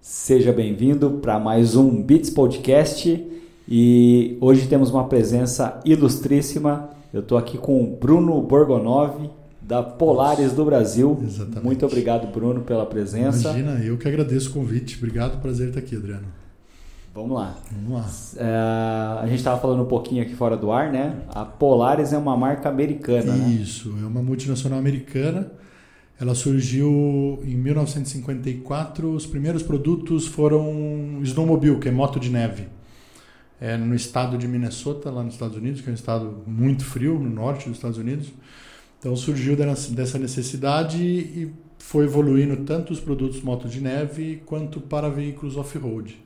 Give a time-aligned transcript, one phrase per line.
[0.00, 3.24] Seja bem-vindo para mais um Beats Podcast
[3.68, 6.90] e hoje temos uma presença ilustríssima.
[7.12, 9.30] Eu estou aqui com o Bruno Borgonov
[9.60, 11.18] da Polaris do Brasil.
[11.22, 11.64] Exatamente.
[11.64, 13.50] Muito obrigado, Bruno, pela presença.
[13.50, 14.96] Imagina, eu que agradeço o convite.
[14.98, 16.26] Obrigado, prazer estar aqui, Adriano.
[17.14, 17.56] Vamos lá.
[17.70, 18.44] Vamos lá.
[18.44, 21.16] É, a gente estava falando um pouquinho aqui fora do ar, né?
[21.28, 23.48] A Polaris é uma marca americana, né?
[23.50, 25.50] Isso, é uma multinacional americana.
[26.20, 29.10] Ela surgiu em 1954.
[29.10, 32.68] Os primeiros produtos foram snowmobile, que é moto de neve.
[33.60, 37.18] É no estado de Minnesota, lá nos Estados Unidos, que é um estado muito frio,
[37.18, 38.32] no norte dos Estados Unidos.
[38.98, 45.10] Então surgiu dessa necessidade e foi evoluindo tanto os produtos moto de neve quanto para
[45.10, 46.18] veículos off-road.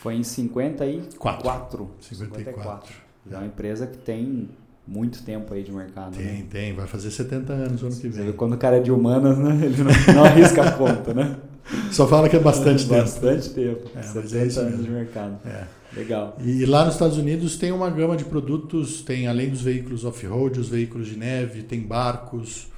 [0.00, 1.18] Foi em 54.
[1.18, 1.90] 4.
[2.00, 2.54] 54.
[2.54, 2.94] 54.
[3.30, 4.48] É uma empresa que tem
[4.86, 6.16] muito tempo aí de mercado.
[6.16, 6.44] Tem, né?
[6.50, 6.74] tem.
[6.74, 8.32] Vai fazer 70 anos o ano que vem.
[8.32, 9.58] quando o cara é de humanas, né?
[9.64, 11.36] Ele não, não arrisca a conta, né?
[11.90, 13.00] Só fala que é bastante tempo.
[13.00, 13.90] Bastante tempo.
[13.94, 14.84] É, mas 70 é isso anos mesmo.
[14.84, 15.38] de mercado.
[15.44, 15.64] É.
[15.96, 16.36] Legal.
[16.40, 20.60] E lá nos Estados Unidos tem uma gama de produtos, tem além dos veículos off-road,
[20.60, 22.68] os veículos de neve, tem barcos.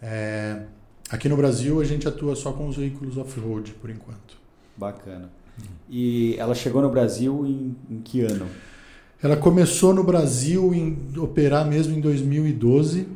[0.00, 0.62] É,
[1.12, 4.38] Aqui no Brasil a gente atua só com os veículos off-road por enquanto.
[4.74, 5.30] Bacana.
[5.90, 8.46] E ela chegou no Brasil em, em que ano?
[9.22, 13.06] Ela começou no Brasil em operar mesmo em 2012.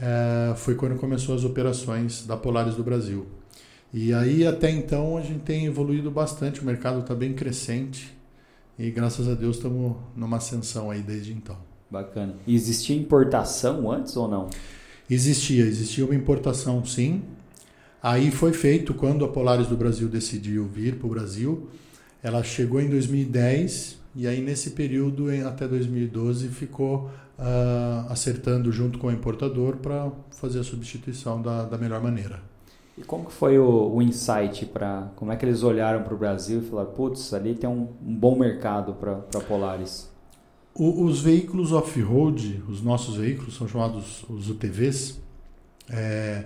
[0.00, 3.24] É, foi quando começou as operações da Polaris do Brasil.
[3.92, 8.12] E aí até então a gente tem evoluído bastante, o mercado está bem crescente
[8.76, 11.56] e graças a Deus estamos numa ascensão aí desde então.
[11.88, 12.34] Bacana.
[12.44, 14.50] E existia importação antes ou não?
[15.08, 17.22] Existia, existia uma importação sim.
[18.02, 21.68] Aí foi feito quando a Polaris do Brasil decidiu vir para o Brasil.
[22.20, 28.98] Ela chegou em 2010 e aí nesse período em- até 2012 ficou ah, acertando junto
[28.98, 32.40] com o importador para fazer a substituição da, da melhor maneira.
[32.96, 36.16] E como que foi o, o insight para como é que eles olharam para o
[36.16, 40.08] Brasil e falaram, putz, ali tem um, um bom mercado para Polaris?
[40.72, 45.20] O- os veículos off-road, os nossos veículos são chamados os UTVs,
[45.90, 46.44] é,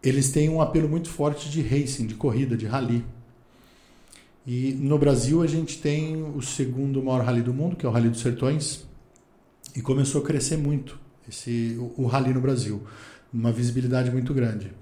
[0.00, 3.04] eles têm um apelo muito forte de racing, de corrida, de rally.
[4.48, 7.92] E no Brasil a gente tem o segundo maior rally do mundo, que é o
[7.92, 8.86] Rally dos Sertões,
[9.76, 10.98] e começou a crescer muito
[11.28, 12.82] esse, o, o rally no Brasil,
[13.30, 14.72] uma visibilidade muito grande.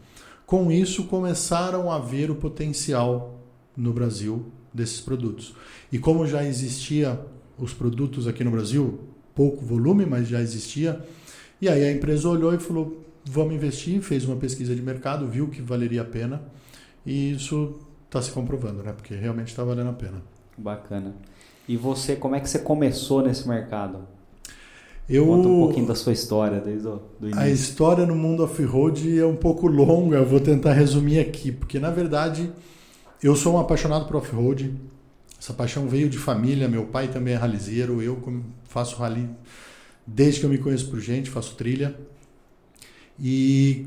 [0.47, 3.41] Com isso começaram a ver o potencial
[3.76, 5.53] no Brasil desses produtos.
[5.91, 7.21] E como já existia
[7.59, 9.00] os produtos aqui no Brasil,
[9.34, 11.05] pouco volume, mas já existia.
[11.60, 15.49] E aí a empresa olhou e falou: vamos investir, fez uma pesquisa de mercado, viu
[15.49, 16.41] que valeria a pena,
[17.05, 18.93] e isso está se comprovando, né?
[18.93, 20.22] Porque realmente está valendo a pena.
[20.56, 21.15] Bacana.
[21.69, 24.06] E você, como é que você começou nesse mercado?
[25.09, 27.53] Eu, Conta um pouquinho da sua história desde o do A início.
[27.53, 31.91] história no mundo off-road é um pouco longa, eu vou tentar resumir aqui, porque na
[31.91, 32.50] verdade
[33.22, 34.75] eu sou um apaixonado por off-road.
[35.41, 38.21] Essa paixão veio de família, meu pai também é ralizeiro, eu
[38.65, 39.28] faço rally
[40.05, 41.94] desde que eu me conheço por gente, faço trilha.
[43.19, 43.87] E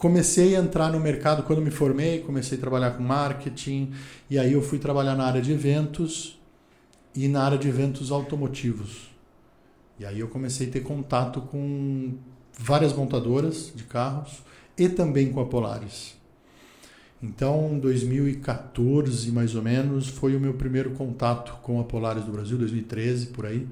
[0.00, 3.92] comecei a entrar no mercado quando me formei, comecei a trabalhar com marketing,
[4.30, 6.40] e aí eu fui trabalhar na área de eventos
[7.14, 9.10] e na área de eventos automotivos.
[9.98, 12.14] E aí eu comecei a ter contato com
[12.58, 14.42] várias montadoras de carros
[14.76, 16.16] e também com a Polaris.
[17.22, 22.56] Então, 2014 mais ou menos foi o meu primeiro contato com a Polaris do Brasil,
[22.56, 23.68] 2013 por aí.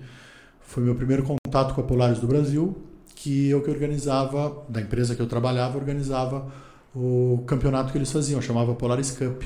[0.61, 2.77] Foi meu primeiro contato com a Polaris do Brasil,
[3.21, 6.53] que eu que organizava, da empresa que eu trabalhava, organizava
[6.95, 9.43] o campeonato que eles faziam, chamava Polaris Cup.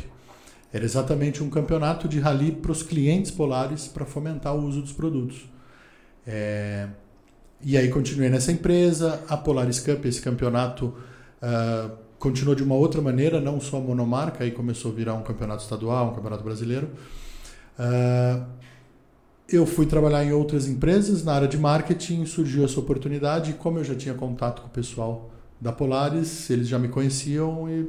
[0.70, 4.92] Era exatamente um campeonato de rally para os clientes Polaris para fomentar o uso dos
[4.92, 5.48] produtos.
[6.26, 6.86] É,
[7.62, 10.94] e aí continuei nessa empresa, a Polaris Cup, esse campeonato
[11.40, 15.62] ah, continuou de uma outra maneira, não só monomarca, aí começou a virar um campeonato
[15.62, 16.90] estadual, um campeonato brasileiro.
[17.78, 18.46] Ah,
[19.48, 23.78] eu fui trabalhar em outras empresas na área de marketing, surgiu essa oportunidade, e como
[23.78, 25.30] eu já tinha contato com o pessoal
[25.60, 27.88] da Polaris, eles já me conheciam e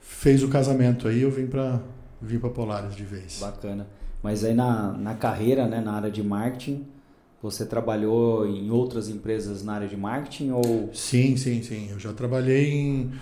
[0.00, 1.80] fez o casamento aí, eu vim para
[2.20, 3.38] vim para Polaris de vez.
[3.40, 3.86] Bacana.
[4.22, 6.86] Mas aí na, na carreira, né, na área de marketing,
[7.42, 11.88] você trabalhou em outras empresas na área de marketing ou Sim, sim, sim.
[11.90, 13.12] Eu já trabalhei em.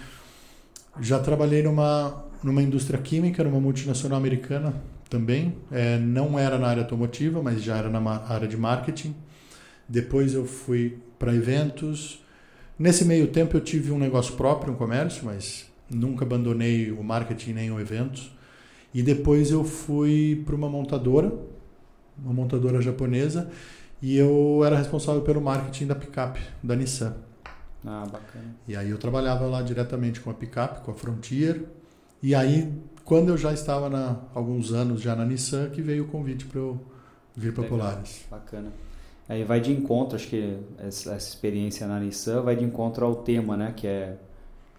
[1.00, 4.74] Já trabalhei numa, numa indústria química, numa multinacional americana
[5.08, 5.56] também.
[5.70, 9.14] É, não era na área automotiva, mas já era na área de marketing.
[9.88, 12.22] Depois eu fui para eventos.
[12.78, 17.52] Nesse meio tempo eu tive um negócio próprio, um comércio, mas nunca abandonei o marketing
[17.52, 18.32] nem o eventos.
[18.94, 21.32] E depois eu fui para uma montadora,
[22.22, 23.50] uma montadora japonesa,
[24.00, 27.16] e eu era responsável pelo marketing da picape, da Nissan.
[27.84, 28.54] Ah, bacana.
[28.66, 31.64] E aí eu trabalhava lá diretamente com a picape, com a Frontier,
[32.20, 32.72] E aí,
[33.08, 36.60] quando eu já estava há alguns anos já na Nissan, que veio o convite para
[36.60, 36.78] eu
[37.34, 38.26] vir para Polaris.
[38.30, 38.70] Bacana.
[39.26, 43.16] Aí vai de encontro, acho que essa, essa, experiência na Nissan vai de encontro ao
[43.16, 43.72] tema, né?
[43.74, 44.16] Que é,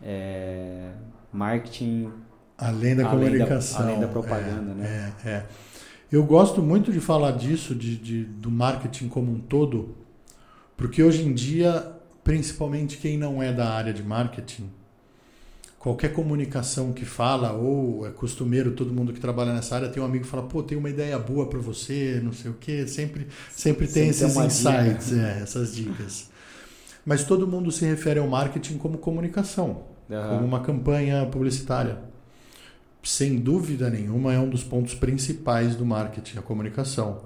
[0.04, 0.92] é
[1.34, 2.12] marketing...
[2.56, 3.80] Além da além comunicação.
[3.80, 5.14] Da, além da propaganda, é, né?
[5.26, 5.46] É, é.
[6.12, 9.96] Eu gosto muito de falar disso, de, de, do marketing como um todo,
[10.78, 11.94] porque hoje em dia,
[12.24, 14.70] principalmente quem não é da área de marketing,
[15.80, 20.06] qualquer comunicação que fala, ou é costumeiro, todo mundo que trabalha nessa área tem um
[20.06, 23.28] amigo que fala, pô, tem uma ideia boa para você, não sei o quê, sempre,
[23.50, 26.30] sempre tem sempre esses insights, é, essas dicas.
[27.06, 30.30] Mas todo mundo se refere ao marketing como comunicação, uhum.
[30.30, 31.98] como uma campanha publicitária.
[33.02, 37.22] Sem dúvida nenhuma, é um dos pontos principais do marketing, a comunicação,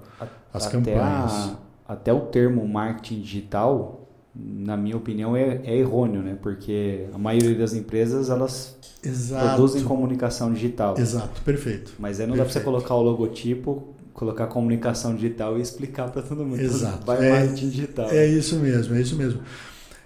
[0.52, 1.32] as até campanhas.
[1.32, 1.58] A,
[1.88, 4.03] até o termo marketing digital
[4.34, 6.36] na minha opinião, é, é, errôneo, né?
[6.40, 9.46] Porque a maioria das empresas, elas Exato.
[9.46, 10.96] produzem comunicação digital.
[10.98, 11.92] Exato, perfeito.
[11.98, 12.36] Mas aí não perfeito.
[12.36, 16.60] dá para você colocar o logotipo, colocar comunicação digital e explicar para todo mundo.
[16.60, 17.06] Exato.
[17.06, 18.10] Vai é, marketing digital.
[18.10, 19.40] É isso mesmo, é isso mesmo.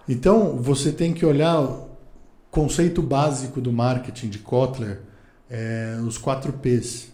[0.07, 1.89] Então, você tem que olhar o
[2.51, 5.01] conceito básico do marketing de Kotler,
[5.49, 7.13] é, os quatro P's.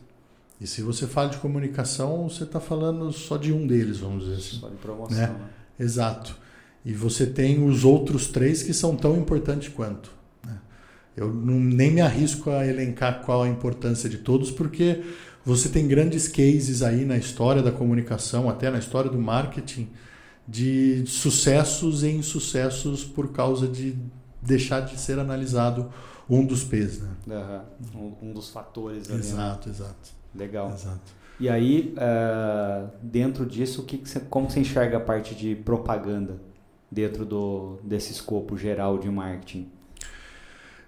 [0.60, 4.36] E se você fala de comunicação, você está falando só de um deles, vamos dizer
[4.36, 4.60] assim.
[4.60, 5.16] Só de promoção.
[5.16, 5.26] Né?
[5.26, 5.48] Né?
[5.78, 6.43] Exato.
[6.84, 10.10] E você tem os outros três que são tão importantes quanto.
[10.44, 10.58] Né?
[11.16, 15.02] Eu não, nem me arrisco a elencar qual a importância de todos, porque
[15.44, 19.88] você tem grandes cases aí na história da comunicação, até na história do marketing,
[20.46, 23.96] de sucessos e insucessos por causa de
[24.42, 25.90] deixar de ser analisado
[26.28, 27.00] um dos P's.
[27.26, 27.62] Né?
[27.94, 28.14] Uhum.
[28.22, 29.10] Um, dos fatores.
[29.10, 29.74] Ali, exato, né?
[29.74, 30.10] exato.
[30.34, 30.70] Legal.
[30.72, 31.12] Exato.
[31.40, 36.36] E aí, uh, dentro disso, que que você, como você enxerga a parte de propaganda?
[36.90, 39.68] Dentro do, desse escopo geral de marketing?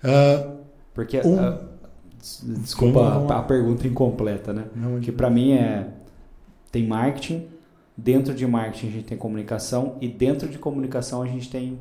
[0.02, 0.58] Uh,
[0.94, 1.68] Porque, um, uh,
[2.60, 4.66] desculpa a, a, pergunta incompleta, né?
[4.74, 5.88] Não, que para mim é
[6.70, 7.48] tem marketing,
[7.96, 11.78] dentro de marketing a gente tem comunicação e dentro de comunicação a gente tem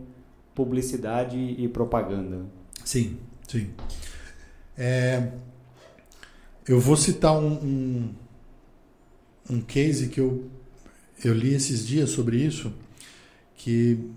[0.54, 2.46] publicidade e propaganda.
[2.84, 3.18] Sim,
[3.48, 3.72] sim.
[4.78, 5.32] É,
[6.68, 8.10] eu vou citar um, um,
[9.50, 10.46] um case que eu,
[11.24, 12.72] eu li esses dias sobre isso
[13.58, 14.12] que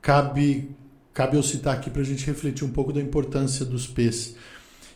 [0.00, 0.70] cabe,
[1.12, 4.36] cabe eu citar aqui para a gente refletir um pouco da importância dos P's,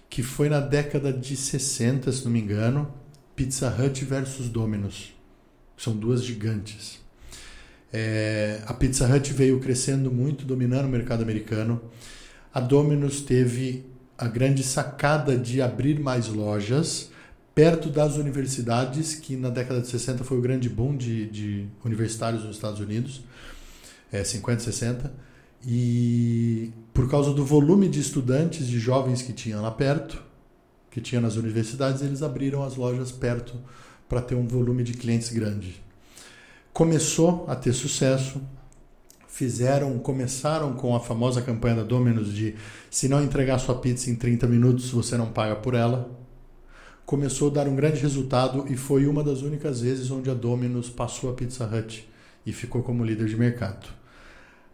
[0.08, 2.92] que foi na década de 60, se não me engano,
[3.34, 5.14] Pizza Hut versus Domino's.
[5.76, 7.00] São duas gigantes.
[7.92, 11.80] É, a Pizza Hut veio crescendo muito, dominando o mercado americano.
[12.52, 13.84] A Domino's teve
[14.16, 17.10] a grande sacada de abrir mais lojas
[17.54, 22.44] perto das universidades, que na década de 60 foi o grande boom de, de universitários
[22.44, 23.22] nos Estados Unidos
[24.12, 25.12] é, 50, 60,
[25.66, 30.22] e por causa do volume de estudantes, de jovens que tinham lá perto,
[30.90, 33.54] que tinha nas universidades, eles abriram as lojas perto
[34.08, 35.82] para ter um volume de clientes grande.
[36.72, 38.42] Começou a ter sucesso,
[39.26, 42.54] fizeram, começaram com a famosa campanha da Domino's de
[42.90, 46.10] se não entregar sua pizza em 30 minutos, você não paga por ela.
[47.06, 50.90] Começou a dar um grande resultado e foi uma das únicas vezes onde a Domino's
[50.90, 52.06] passou a Pizza Hut
[52.44, 54.01] e ficou como líder de mercado.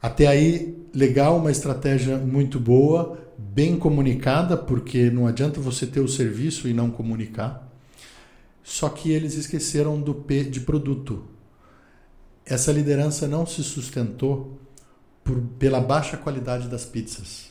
[0.00, 6.08] Até aí, legal, uma estratégia muito boa, bem comunicada, porque não adianta você ter o
[6.08, 7.68] serviço e não comunicar.
[8.62, 11.24] Só que eles esqueceram do P de produto.
[12.44, 14.60] Essa liderança não se sustentou
[15.24, 17.50] por, pela baixa qualidade das pizzas.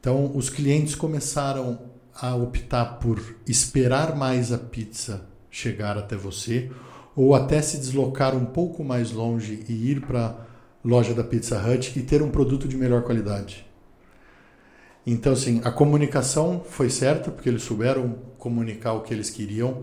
[0.00, 1.78] Então, os clientes começaram
[2.14, 6.70] a optar por esperar mais a pizza chegar até você,
[7.14, 10.46] ou até se deslocar um pouco mais longe e ir para
[10.84, 13.66] loja da Pizza Hut e ter um produto de melhor qualidade.
[15.06, 19.82] Então, assim, a comunicação foi certa, porque eles souberam comunicar o que eles queriam.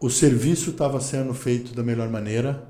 [0.00, 2.64] O serviço estava sendo feito da melhor maneira,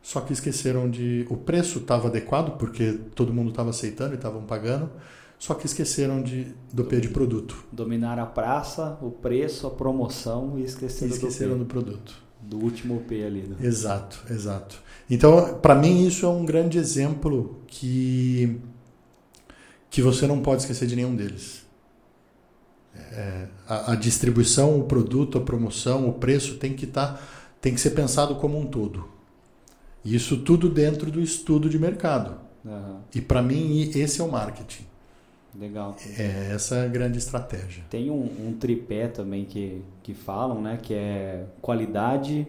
[0.00, 1.26] só que esqueceram de.
[1.28, 4.90] O preço estava adequado, porque todo mundo estava aceitando e estavam pagando,
[5.38, 7.66] só que esqueceram de, do P de produto.
[7.70, 12.25] Dominar a praça, o preço, a promoção e esqueceram, e esqueceram do, do produto.
[12.40, 13.42] Do último P ali.
[13.42, 13.56] Né?
[13.60, 14.80] Exato, exato.
[15.10, 18.60] Então, para mim, isso é um grande exemplo que,
[19.90, 21.64] que você não pode esquecer de nenhum deles.
[23.12, 27.22] É, a, a, distribuição, o produto, a promoção, o preço tem que estar, tá,
[27.60, 29.08] tem que ser pensado como um todo.
[30.04, 32.38] Isso tudo dentro do estudo de mercado.
[32.64, 32.98] Uhum.
[33.14, 34.84] E para mim, esse é o marketing.
[35.58, 35.96] Legal.
[36.18, 37.82] É essa a grande estratégia.
[37.88, 40.78] Tem um, um tripé também que, que falam, né?
[40.80, 42.46] Que é qualidade,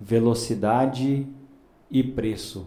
[0.00, 1.26] velocidade
[1.90, 2.66] e preço.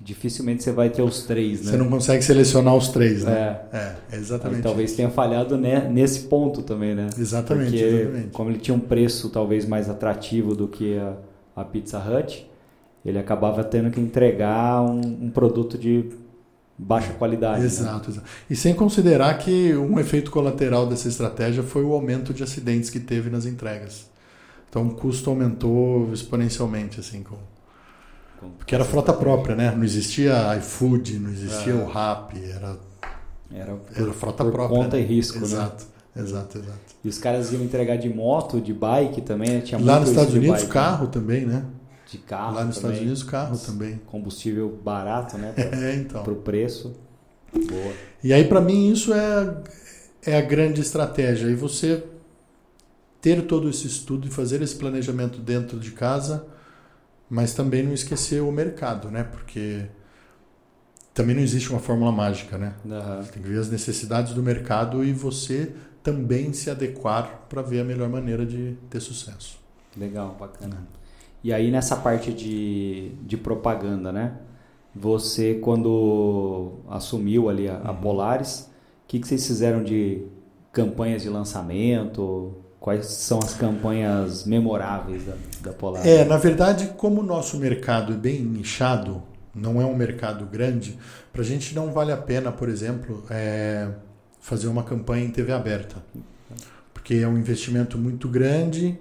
[0.00, 1.70] dificilmente você vai ter os três, né?
[1.72, 3.60] Você não consegue selecionar os três, né?
[3.72, 3.96] É.
[4.12, 4.58] É, exatamente.
[4.58, 7.08] Aí, talvez tenha falhado né, nesse ponto também, né?
[7.18, 8.30] Exatamente, Porque exatamente.
[8.30, 11.16] como ele tinha um preço talvez mais atrativo do que a,
[11.56, 12.50] a Pizza Hut,
[13.04, 16.04] ele acabava tendo que entregar um, um produto de
[16.76, 17.60] baixa qualidade.
[17.60, 17.66] né?
[17.66, 18.26] Exato, exato.
[18.50, 23.00] E sem considerar que um efeito colateral dessa estratégia foi o aumento de acidentes que
[23.00, 24.06] teve nas entregas.
[24.68, 27.36] Então o custo aumentou exponencialmente, assim, com...
[28.58, 29.72] Porque era frota própria, né?
[29.74, 31.76] Não existia iFood, não existia É.
[31.76, 32.76] o Rappi, era,
[33.52, 34.78] Era, era frota por própria.
[34.82, 35.02] conta né?
[35.02, 35.44] e risco, né?
[35.44, 36.78] Exato, exato, exato.
[37.04, 39.60] E os caras iam entregar de moto, de bike também, né?
[39.60, 41.62] Tinha Lá nos Estados Unidos, bike, carro também, né?
[42.04, 42.10] Né?
[42.10, 42.90] De carro Lá nos também.
[42.90, 44.00] Estados Unidos, carro também.
[44.06, 45.54] Combustível barato, né?
[45.56, 46.22] É, então.
[46.22, 46.94] Para o preço.
[47.52, 47.92] Boa.
[48.22, 49.62] E aí, para mim, isso é,
[50.24, 51.48] é a grande estratégia.
[51.48, 52.04] E você
[53.20, 56.46] ter todo esse estudo e fazer esse planejamento dentro de casa,
[57.30, 59.24] mas também não esquecer o mercado, né?
[59.24, 59.86] Porque
[61.14, 62.74] também não existe uma fórmula mágica, né?
[62.84, 67.80] Você tem que ver as necessidades do mercado e você também se adequar para ver
[67.80, 69.58] a melhor maneira de ter sucesso.
[69.96, 70.86] Legal, bacana.
[71.44, 74.32] E aí nessa parte de, de propaganda, né?
[74.96, 77.96] Você quando assumiu ali a, a Uhum.
[78.00, 78.70] Polaris,
[79.04, 80.22] o que, que vocês fizeram de
[80.72, 82.54] campanhas de lançamento?
[82.80, 86.06] Quais são as campanhas memoráveis da, da Polaris?
[86.06, 89.22] É, na verdade, como o nosso mercado é bem nichado,
[89.54, 90.98] não é um mercado grande,
[91.32, 93.88] para a gente não vale a pena, por exemplo, é,
[94.40, 95.96] fazer uma campanha em TV aberta.
[96.92, 98.98] Porque é um investimento muito grande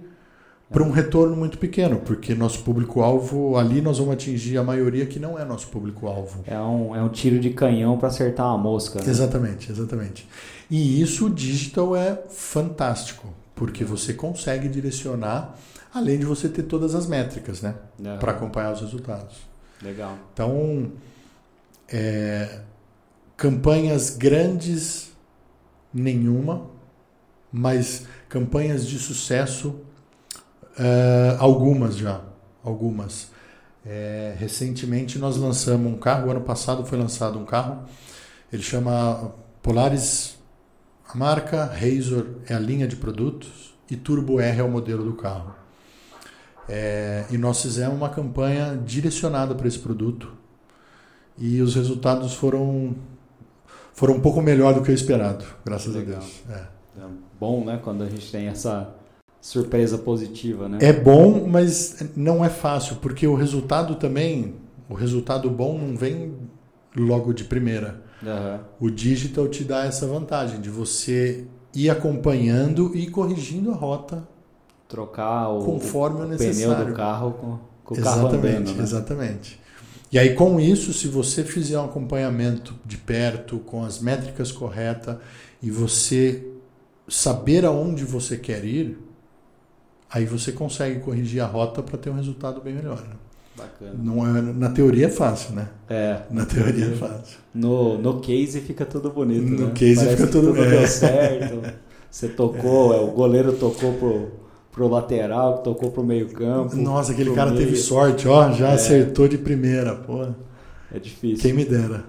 [0.73, 5.19] para um retorno muito pequeno, porque nosso público-alvo, ali nós vamos atingir a maioria que
[5.19, 6.43] não é nosso público-alvo.
[6.47, 8.99] É um, é um tiro de canhão para acertar uma mosca.
[8.99, 9.05] né?
[9.07, 10.27] Exatamente, exatamente.
[10.71, 15.55] E isso o digital é fantástico, porque você consegue direcionar,
[15.93, 17.75] além de você ter todas as métricas, né?
[18.03, 18.17] Aham.
[18.17, 19.35] Para acompanhar os resultados.
[19.79, 20.17] Legal.
[20.33, 20.91] Então,
[21.87, 22.61] é,
[23.37, 25.11] campanhas grandes,
[25.93, 26.65] nenhuma,
[27.51, 29.75] mas campanhas de sucesso,
[30.77, 32.21] é, algumas já.
[32.63, 33.31] Algumas.
[33.85, 37.83] É, recentemente nós lançamos um carro, ano passado foi lançado um carro,
[38.51, 40.37] ele chama Polaris,
[41.13, 45.13] a marca, Razor é a linha de produtos e Turbo R é o modelo do
[45.13, 45.53] carro.
[46.69, 50.31] É, e nós fizemos uma campanha direcionada para esse produto
[51.37, 52.95] e os resultados foram
[53.93, 56.17] foram um pouco melhor do que o esperado, graças Legal.
[56.17, 56.41] a Deus.
[56.49, 56.73] É.
[56.95, 57.07] É
[57.39, 57.79] bom, né?
[57.83, 58.93] Quando a gente tem essa
[59.43, 60.77] surpresa positiva, né?
[60.79, 64.55] É bom, mas não é fácil, porque o resultado também,
[64.89, 66.33] o resultado bom não vem
[66.95, 68.01] logo de primeira.
[68.25, 68.61] Aham.
[68.79, 71.45] O digital te dá essa vantagem de você
[71.75, 74.25] ir acompanhando e corrigindo a rota
[74.87, 76.75] Trocar o, conforme o o necessário.
[76.75, 78.83] pneu do carro com, com o carro exatamente, andando, né?
[78.83, 79.59] exatamente.
[80.09, 85.17] E aí com isso, se você fizer um acompanhamento de perto, com as métricas corretas
[85.61, 86.47] e você
[87.09, 89.02] saber aonde você quer ir,
[90.13, 92.97] aí você consegue corrigir a rota para ter um resultado bem melhor.
[93.01, 93.15] né?
[93.57, 93.93] Bacana.
[94.01, 95.67] Não é, na teoria é fácil, né?
[95.89, 97.37] É, Na teoria é fácil.
[97.53, 99.71] no, no case fica tudo bonito, No né?
[99.75, 100.69] case Parece fica tudo- tudo é.
[100.69, 101.73] deu certo.
[102.09, 104.31] Você tocou, é, o goleiro tocou pro,
[104.71, 106.75] pro lateral, que tocou pro meio campo.
[106.75, 107.63] Nossa, aquele cara meio.
[107.65, 108.73] teve sorte, ó, já É.
[108.73, 110.27] acertou de primeira, pô.
[110.91, 111.41] É difícil.
[111.43, 112.05] Quem me dera.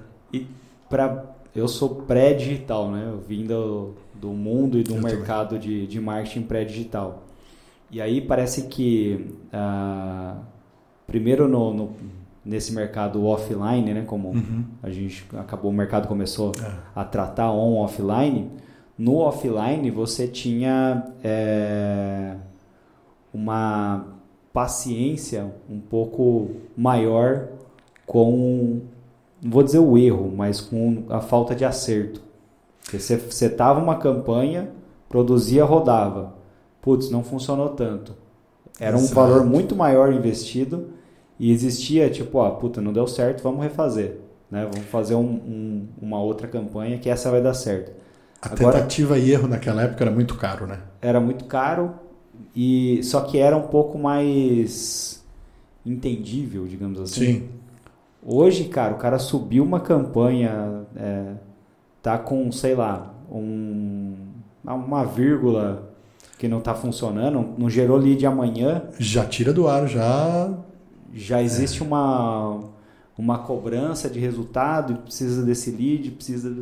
[0.88, 3.06] Pra, eu sou pré-digital, né?
[3.10, 5.16] Eu vim do, do mundo e do Eu também.
[5.16, 7.22] mercado de, de marketing pré-digital.
[7.94, 10.38] E aí parece que, ah,
[11.06, 11.90] primeiro no, no-
[12.44, 14.02] nesse mercado offline, né?
[14.04, 14.64] Como Uhum.
[14.82, 16.72] a gente acabou, o mercado começou É.
[16.92, 18.50] a tratar on offline.
[18.98, 22.34] No offline você tinha é,
[23.32, 24.06] uma
[24.52, 27.46] paciência um pouco maior
[28.06, 28.80] com,
[29.40, 32.20] não vou dizer o erro, mas com a falta de acerto.
[32.82, 34.68] Porque você setava uma campanha,
[35.08, 36.34] produzia, rodava.
[36.84, 38.12] Putz, não funcionou tanto.
[38.78, 39.14] Era um Exato.
[39.14, 40.90] valor muito maior investido
[41.40, 44.18] e existia tipo, ó, puta, não deu certo, vamos refazer.
[44.50, 44.68] Né?
[44.70, 47.90] Vamos fazer um- um- uma outra campanha que essa vai dar certo.
[48.42, 50.80] A Agora- tentativa e erro naquela época era muito caro, né?
[51.00, 51.94] Era muito caro
[52.54, 55.24] e só que era um pouco mais
[55.86, 57.24] entendível, digamos assim.
[57.24, 57.48] Sim.
[58.22, 61.32] Hoje, cara, o cara subiu uma campanha, é,
[62.02, 64.14] tá com, sei lá, um,
[64.62, 65.93] uma vírgula
[66.38, 70.52] que não tá funcionando, não gerou lead amanhã, Já tira do ar, já.
[71.12, 72.60] já existe uma,
[73.16, 76.54] uma cobrança de resultado e precisa desse lead, precisa...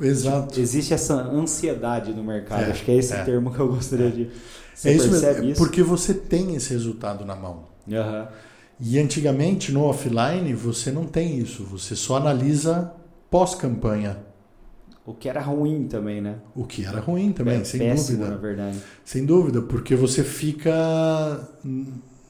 [0.00, 0.60] Exato.
[0.60, 3.24] Existe essa ansiedade no mercado, É, acho que é esse é.
[3.24, 4.30] termo que eu gostaria de...
[4.74, 5.44] Você é isso mesmo.
[5.44, 5.58] isso?
[5.60, 7.64] Porque você tem esse resultado na mão.
[7.90, 8.28] Aham.
[8.80, 12.92] E antigamente no offline você não tem isso, você só analisa
[13.28, 14.18] pós-campanha.
[15.08, 16.34] O que era ruim também, né?
[16.54, 18.34] O que era ruim também, é sem péssimo, dúvida.
[18.34, 18.78] na verdade.
[19.02, 21.48] Sem dúvida, porque você fica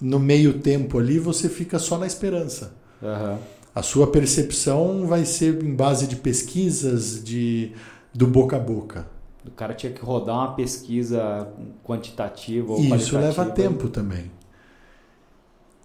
[0.00, 2.72] no meio tempo ali, você fica só na esperança.
[3.02, 3.36] Aham.
[3.74, 7.72] A sua percepção vai ser em base de pesquisas, de
[8.14, 9.08] do boca a boca.
[9.44, 11.48] O cara tinha que rodar uma pesquisa
[11.82, 14.30] quantitativa ou E isso leva tempo também.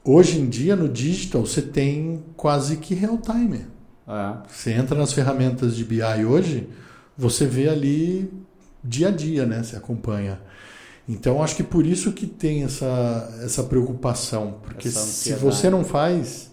[0.06, 3.66] Hoje em dia, no digital, você tem quase que real time.
[4.08, 4.34] É.
[4.48, 6.70] Você entra nas ferramentas de BI hoje,
[7.18, 8.32] você vê ali
[8.84, 9.64] dia a dia, né?
[9.64, 10.40] Você acompanha.
[11.08, 14.56] Então, acho que por isso que tem essa, essa preocupação.
[14.64, 16.52] Porque Essa se você não faz,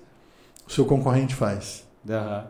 [0.67, 1.85] o seu concorrente faz.
[2.09, 2.45] Aham.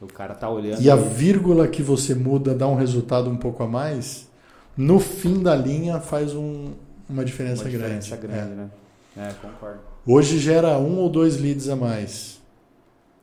[0.00, 0.80] O cara tá olhando.
[0.82, 1.08] E a ali.
[1.10, 4.28] vírgula que você muda dá um resultado um pouco a mais,
[4.76, 6.72] no fim da linha faz um-
[7.08, 8.34] uma diferença, uma diferença grande.
[8.36, 8.54] grande, É.
[8.56, 8.70] né?
[9.16, 9.80] É, concordo.
[10.06, 12.40] Hoje gera um ou dois leads a mais.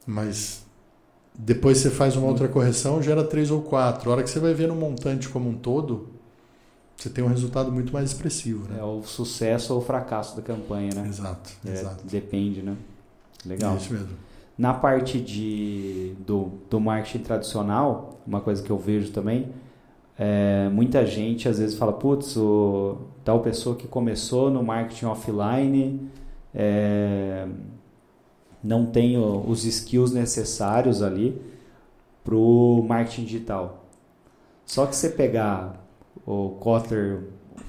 [0.06, 0.64] Mas
[1.42, 2.30] depois você faz uma Hum.
[2.32, 4.10] outra correção, gera três ou quatro.
[4.10, 6.10] A hora que você vai ver no montante como um todo,
[6.98, 8.68] você tem um resultado muito mais expressivo.
[8.68, 8.78] Né?
[8.80, 11.08] É o sucesso ou o fracasso da campanha, né?
[11.08, 12.04] Exato, É, exato.
[12.06, 12.76] Depende, né?
[13.46, 13.74] Legal.
[13.74, 14.10] É isso mesmo.
[14.58, 19.48] Na parte de, do, do marketing tradicional, uma coisa que eu vejo também,
[20.18, 26.10] é, muita gente às vezes fala, putz, o, tal pessoa que começou no marketing offline
[26.54, 27.48] é,
[28.64, 31.40] não tem o- os skills necessários ali
[32.24, 33.86] para o marketing digital.
[34.66, 35.84] Só que você pegar
[36.26, 37.22] o Kotler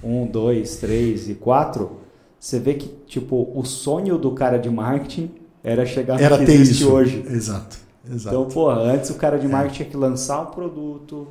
[0.02, 1.92] 1, 2, 3 e 4,
[2.38, 5.30] você vê que tipo o sonho do cara de marketing
[5.62, 6.92] era chegar no Era que ter existe isso.
[6.92, 7.24] hoje.
[7.28, 7.78] Exato,
[8.10, 8.34] exato.
[8.36, 9.48] Então, porra, antes o cara de É.
[9.48, 11.28] marketing tinha que lançar um produto,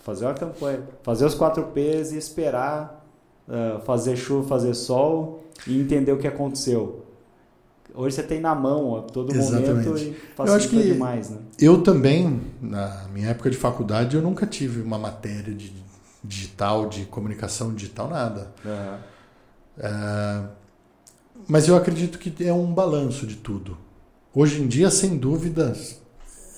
[0.00, 3.00] fazer uma campanha, fazer os 4 P's e esperar
[3.48, 7.01] ah, fazer chuva, fazer sol e entender o que aconteceu.
[7.94, 9.88] Hoje você tem na mão a todo momento Exatamente.
[10.04, 10.08] e
[10.38, 11.38] Eu acho facilita que- demais, né?
[11.58, 15.72] Eu também, na minha época de faculdade, eu nunca tive uma matéria de
[16.24, 18.52] digital, de comunicação digital, nada.
[18.64, 18.98] Aham.
[19.78, 20.42] É,
[21.48, 23.76] mas eu acredito que é um balanço de tudo.
[24.34, 26.00] Hoje em dia, sem dúvidas,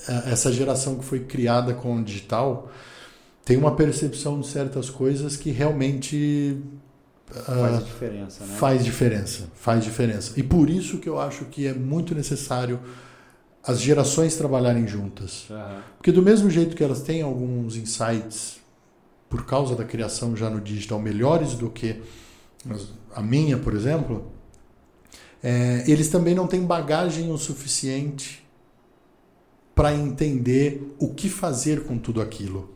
[0.08, 2.68] é, essa geração que foi criada com o digital
[3.44, 6.61] tem uma percepção de certas coisas que realmente
[7.30, 8.56] Faz ah, diferença, né?
[8.56, 10.32] faz diferença, faz diferença.
[10.37, 12.80] E por isso que eu acho que é muito necessário
[13.66, 15.46] as gerações trabalharem juntas.
[15.50, 15.82] Aham.
[15.96, 18.60] Porque do mesmo jeito que elas têm alguns insights
[19.28, 22.00] por causa da criação já no digital melhores do que
[23.14, 24.30] a minha, por exemplo,
[25.42, 28.44] é, eles também não têm bagagem o suficiente
[29.74, 32.70] para entender o que fazer com tudo aquilo.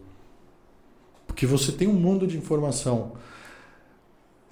[1.26, 3.12] Porque você tem um mundo de informação.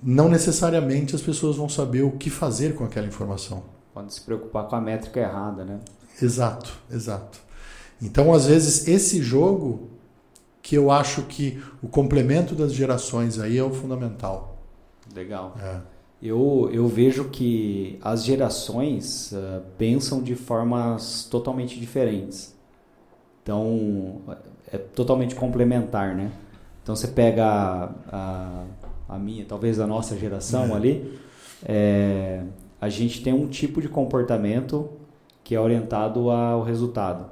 [0.03, 3.65] Não necessariamente as pessoas vão saber o que fazer com aquela informação.
[3.95, 5.81] Pode se preocupar com a métrica errada, né?
[6.21, 7.39] Exato, exato.
[8.01, 9.91] Então, às vezes, esse jogo
[10.63, 14.59] que eu acho que o complemento das gerações aí é o fundamental.
[15.15, 15.55] Legal.
[15.63, 15.81] É.
[16.21, 22.55] Eu, eu vejo que as gerações ah, pensam de formas totalmente diferentes.
[23.43, 24.23] Então,
[24.73, 26.33] é totalmente complementar, né?
[26.83, 28.65] Então, você pega a, a,
[29.09, 30.73] a minha, talvez a nossa geração É.
[30.73, 31.19] ali,
[31.65, 32.43] é,
[32.81, 34.89] a gente tem um tipo de comportamento
[35.43, 37.27] que é orientado ao resultado.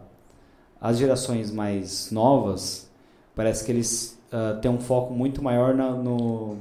[0.80, 2.90] As gerações mais novas,
[3.34, 6.56] parece que eles ah, têm um foco muito maior na, no,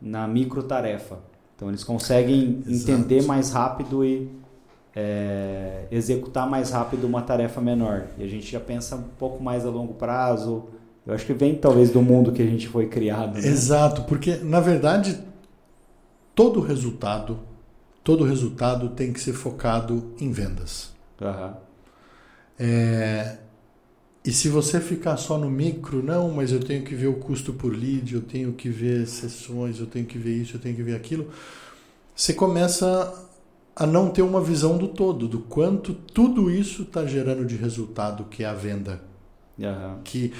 [0.00, 1.18] na micro tarefa.
[1.54, 2.90] Então eles conseguem Exato.
[2.92, 4.28] entender mais rápido e
[4.94, 8.06] é, executar mais rápido uma tarefa menor.
[8.18, 10.64] E a gente já pensa um pouco mais a longo prazo.
[11.06, 13.34] Eu acho que vem talvez do mundo que a gente foi criado.
[13.34, 13.46] Né?
[13.46, 15.18] Exato, porque na verdade
[16.34, 17.38] todo resultado,
[18.02, 20.92] todo resultado tem que ser focado em vendas.
[21.20, 21.56] Aham.
[22.58, 23.38] É,
[24.24, 27.52] e se você ficar só no micro, não, mas eu tenho que ver o custo
[27.52, 30.82] por lead, eu tenho que ver sessões, eu tenho que ver isso, eu tenho que
[30.82, 31.30] ver aquilo,
[32.14, 33.24] você começa
[33.74, 38.24] a não ter uma visão do todo, do quanto tudo isso está gerando de resultado,
[38.24, 39.00] que é a venda.
[39.60, 40.00] Aham.
[40.02, 40.32] Que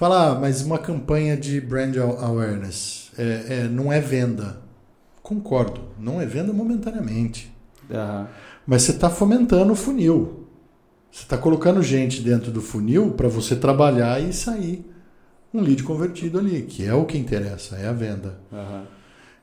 [0.00, 4.56] fala, ah, mas uma campanha de brand awareness é, é, não é venda.
[5.22, 7.54] Concordo, não é venda momentaneamente.
[7.90, 8.26] Aham.
[8.66, 10.46] Mas você está fomentando o funil.
[11.12, 14.90] Você está colocando gente dentro do funil para você trabalhar e sair
[15.52, 18.40] um lead convertido ali, que é o que interessa, é a venda.
[18.50, 18.84] Aham.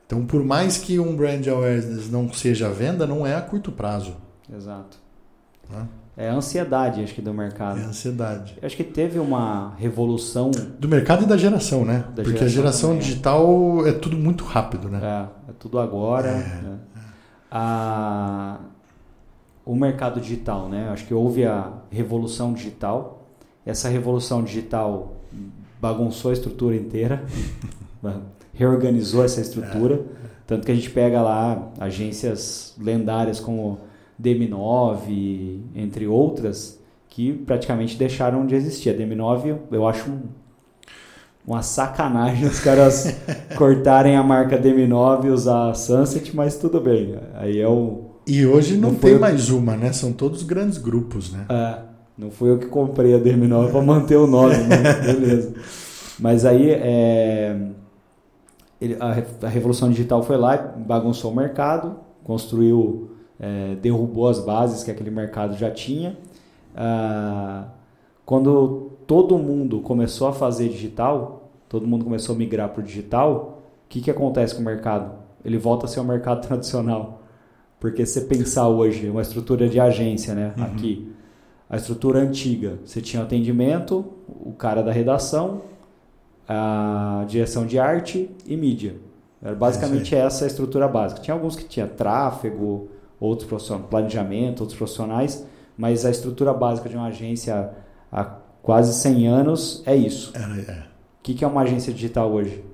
[0.04, 3.70] Então, por mais que um brand awareness não seja a venda, não é a curto
[3.70, 4.16] prazo.
[4.52, 4.98] Exato.
[5.70, 5.86] Né?
[6.20, 7.78] É ansiedade, acho que, do É mercado.
[7.78, 8.58] a ansiedade.
[8.60, 10.50] Eu acho que teve uma revolução.
[10.50, 12.06] Do mercado e da geração, né?
[12.12, 13.04] Da Porque a geração geração também, é.
[13.04, 14.98] digital é tudo muito rápido, né?
[15.00, 16.26] É, é tudo agora.
[16.26, 16.32] É.
[16.32, 16.78] né?
[17.48, 18.58] A,
[19.64, 20.88] o mercado digital, né?
[20.90, 23.28] Acho que houve a revolução digital.
[23.64, 25.14] Essa revolução digital
[25.80, 27.24] bagunçou a estrutura inteira,
[28.52, 30.28] reorganizou essa estrutura, é.
[30.48, 33.86] tanto que a gente pega lá agências lendárias como
[34.20, 38.90] DM9, entre outras, que praticamente deixaram de existir.
[38.90, 40.22] A DM9 eu acho um,
[41.46, 43.16] uma sacanagem os caras
[43.56, 47.16] cortarem a marca DM9 e usar a Sunset, mas tudo bem.
[47.34, 49.90] Aí é o e hoje não, não tem mais uma, né?
[49.90, 51.46] São todos grandes grupos, né?
[51.48, 51.78] É,
[52.16, 54.92] não fui eu que comprei a DM9 para manter o nome, né?
[55.00, 55.54] Beleza.
[56.18, 57.56] Mas aí é,
[58.78, 64.82] ele, a, a, revolução digital foi lá, bagunçou o mercado, construiu, é, derrubou as bases
[64.82, 66.16] que aquele mercado já tinha.
[66.76, 67.66] Ah,
[68.24, 73.62] quando todo mundo começou a fazer digital, todo mundo começou a migrar para o digital,
[73.86, 75.12] o que, que acontece com o mercado?
[75.44, 77.22] Ele volta a ser um mercado tradicional.
[77.80, 80.52] Porque se você pensar hoje uma estrutura de agência, né?
[80.56, 80.64] Uhum.
[80.64, 81.12] Aqui,
[81.70, 85.62] a estrutura antiga, você tinha atendimento, o cara da redação,
[86.48, 88.96] a direção de arte e mídia.
[89.40, 91.20] Era basicamente é essa a estrutura básica.
[91.20, 92.88] Tinha alguns que tinha tráfego,
[93.20, 97.70] outros profissionais, planejamento, outros profissionais, mas a estrutura básica de uma agência
[98.10, 98.24] há
[98.62, 100.32] quase 100 anos é isso.
[100.34, 100.74] É, é.
[100.82, 102.64] O que é uma agência digital hoje?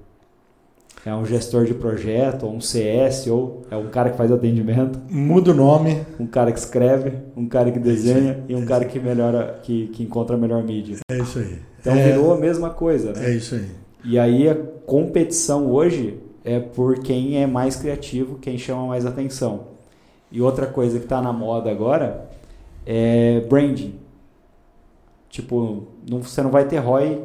[1.06, 4.98] É um gestor de projeto, ou um CS, ou é um cara que faz atendimento.
[5.10, 6.00] Muda o nome.
[6.18, 9.60] Um cara que escreve, um cara que desenha é e um é cara que melhora,
[9.62, 10.96] que, que encontra a melhor mídia.
[11.10, 11.58] É isso aí.
[11.78, 13.26] Então é, virou a mesma coisa, né?
[13.26, 13.68] É isso aí.
[14.02, 19.73] E aí a competição hoje é por quem é mais criativo, quem chama mais atenção.
[20.30, 22.28] E outra coisa que está na moda agora
[22.86, 23.94] é branding.
[25.28, 27.24] Tipo, não, você não vai ter ROI,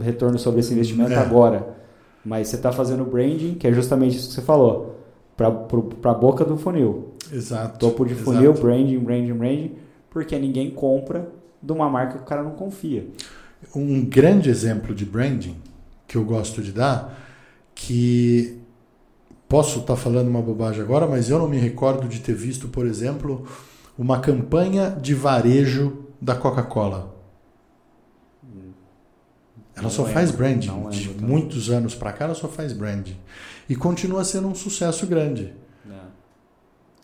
[0.00, 1.16] retorno sobre esse investimento é.
[1.16, 1.76] agora.
[2.24, 4.96] Mas você está fazendo branding, que é justamente isso que você falou,
[5.36, 7.12] para a boca do funil.
[7.32, 7.78] Exato.
[7.78, 8.62] Topo de funil, exato.
[8.62, 9.72] branding, branding, branding,
[10.10, 11.28] porque ninguém compra
[11.62, 13.06] de uma marca que o cara não confia.
[13.74, 15.56] Um grande exemplo de branding
[16.06, 17.18] que eu gosto de dar,
[17.74, 18.55] que
[19.48, 22.68] posso estar tá falando uma bobagem agora, mas eu não me recordo de ter visto,
[22.68, 23.46] por exemplo,
[23.98, 27.14] uma campanha de varejo da Coca-Cola.
[29.74, 30.88] Ela não só é, faz branding.
[30.88, 33.16] De muitos anos para cá, ela só faz branding.
[33.68, 35.52] E continua sendo um sucesso grande.
[35.86, 35.92] É.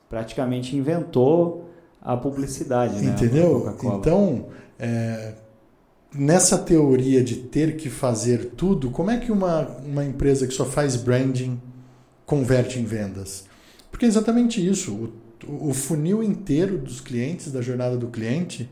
[0.09, 2.95] Praticamente inventou a publicidade.
[2.95, 3.13] Né?
[3.13, 3.77] Entendeu?
[3.85, 4.47] Então,
[4.79, 5.35] é,
[6.15, 10.65] nessa teoria de ter que fazer tudo, como é que uma, uma empresa que só
[10.65, 11.61] faz branding
[12.27, 13.45] converte em vendas?
[13.91, 15.13] Porque é exatamente isso.
[15.47, 18.69] O, o funil inteiro dos clientes, da jornada do cliente,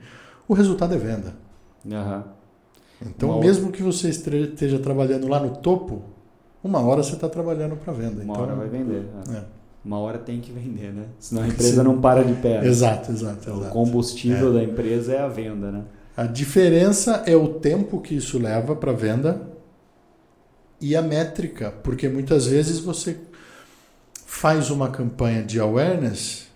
[24.33, 26.49] faz uma campanha de awareness,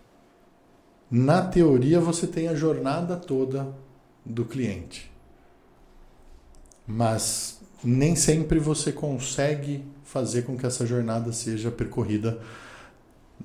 [1.10, 3.68] na teoria você tem a jornada toda
[4.24, 5.12] do cliente
[6.87, 12.38] mas nem sempre você consegue fazer com que essa jornada seja percorrida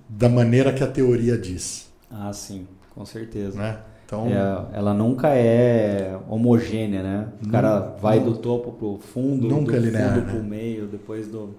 [0.07, 1.89] da maneira que a teoria diz.
[2.11, 3.57] Ah, sim, com certeza.
[3.57, 3.79] Né?
[4.05, 7.27] Então, é, ela nunca é homogênea, né?
[7.45, 10.33] O cara vai do topo pro fundo, nunca do é linear, fundo né?
[10.33, 11.55] pro meio, depois do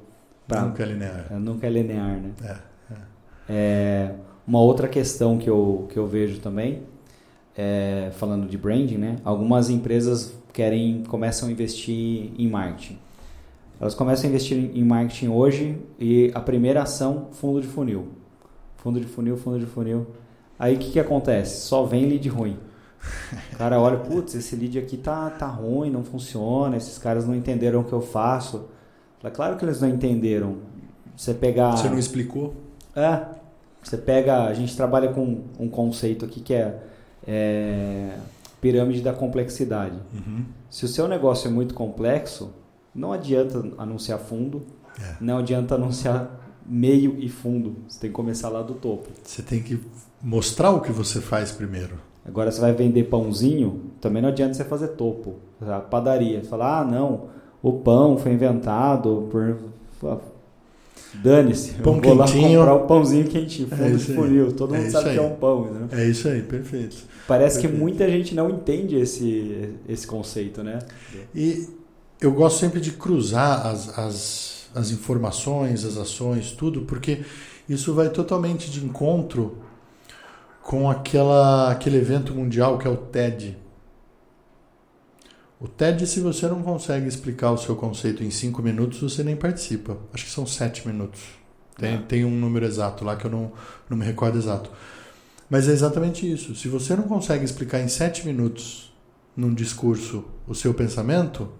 [0.50, 1.26] pra, nunca é linear.
[1.30, 2.30] É, nunca é linear, né?
[2.42, 2.46] É,
[2.92, 2.96] é.
[3.48, 4.14] é,
[4.46, 6.82] uma outra questão que eu, que eu vejo também,
[7.56, 9.16] é, falando de branding, né?
[9.24, 12.98] Algumas empresas querem começam a investir em marketing.
[13.80, 18.08] Elas começam a investir em marketing hoje e a primeira ação, fundo de funil.
[18.76, 20.06] Fundo de funil, fundo de funil.
[20.58, 21.66] Aí o que, que acontece?
[21.66, 22.58] Só vem lead ruim.
[23.54, 27.34] O cara olha, putz, esse lead aqui tá, tá ruim, não funciona, esses caras não
[27.34, 28.68] entenderam o que eu faço.
[29.20, 30.56] Fala, claro que eles não entenderam.
[31.16, 31.76] Você pegar.
[31.76, 32.54] Você não explicou?
[32.94, 33.26] É.
[33.82, 34.44] Você pega.
[34.44, 36.80] A gente trabalha com um conceito aqui que é,
[37.26, 38.16] é
[38.60, 39.96] pirâmide da complexidade.
[40.14, 40.44] Uhum.
[40.70, 42.50] Se o seu negócio é muito complexo,
[42.94, 44.62] não adianta anunciar fundo,
[44.98, 45.16] é.
[45.20, 46.30] não adianta anunciar
[46.64, 47.76] meio e fundo.
[47.88, 49.08] Você tem que começar lá do topo.
[49.22, 49.80] Você tem que
[50.22, 51.98] mostrar o que você faz primeiro.
[52.24, 55.36] Agora você vai vender pãozinho, também não adianta você fazer topo.
[55.60, 57.28] A padaria, falar, ah, não,
[57.62, 59.56] o pão foi inventado por
[61.14, 62.60] Dane-se, pão vou quentinho.
[62.60, 64.52] lá comprar o pãozinho quentinho, fundo é de funil.
[64.52, 65.88] Todo mundo é sabe que é um pão, né?
[65.92, 66.96] É isso aí, perfeito.
[67.26, 67.76] Parece perfeito.
[67.76, 70.78] que muita gente não entende esse, esse conceito, né?
[71.34, 71.68] E
[72.20, 77.22] eu gosto sempre de cruzar as, as, as informações, as ações, tudo, porque
[77.68, 79.58] isso vai totalmente de encontro
[80.62, 83.56] com aquela, aquele evento mundial que é o TED.
[85.60, 89.36] O TED, se você não consegue explicar o seu conceito em cinco minutos, você nem
[89.36, 89.98] participa.
[90.12, 91.20] Acho que são sete minutos.
[91.76, 91.98] Tem, é.
[91.98, 93.52] tem um número exato lá que eu não,
[93.88, 94.70] não me recordo exato.
[95.50, 96.54] Mas é exatamente isso.
[96.54, 98.90] Se você não consegue explicar em sete minutos
[99.36, 101.50] num discurso o seu pensamento,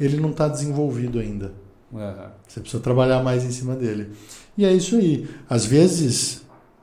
[0.00, 1.52] ele não está desenvolvido ainda.
[2.48, 4.10] Você precisa trabalhar mais em cima dele.
[4.56, 5.28] E é isso aí.
[5.48, 6.42] Às vezes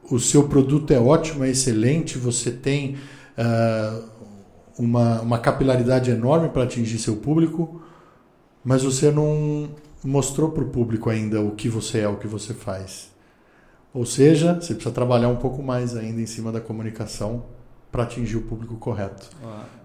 [0.10, 2.98] o seu produto é ótimo, é excelente, você tem
[3.38, 4.11] uh,
[4.78, 7.82] uma, uma capilaridade enorme para atingir seu público,
[8.64, 9.70] mas você não
[10.04, 13.12] mostrou para o público ainda o que você é, o que você faz.
[13.94, 17.44] Ou seja, você precisa trabalhar um pouco mais ainda em cima da comunicação
[17.92, 19.30] para atingir o público correto.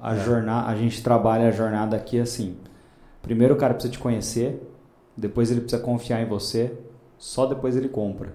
[0.00, 0.24] A, é.
[0.24, 2.56] jornada, a gente trabalha a jornada aqui assim.
[3.20, 4.62] Primeiro o cara precisa te conhecer,
[5.16, 6.72] depois ele precisa confiar em você,
[7.18, 8.32] só depois ele compra.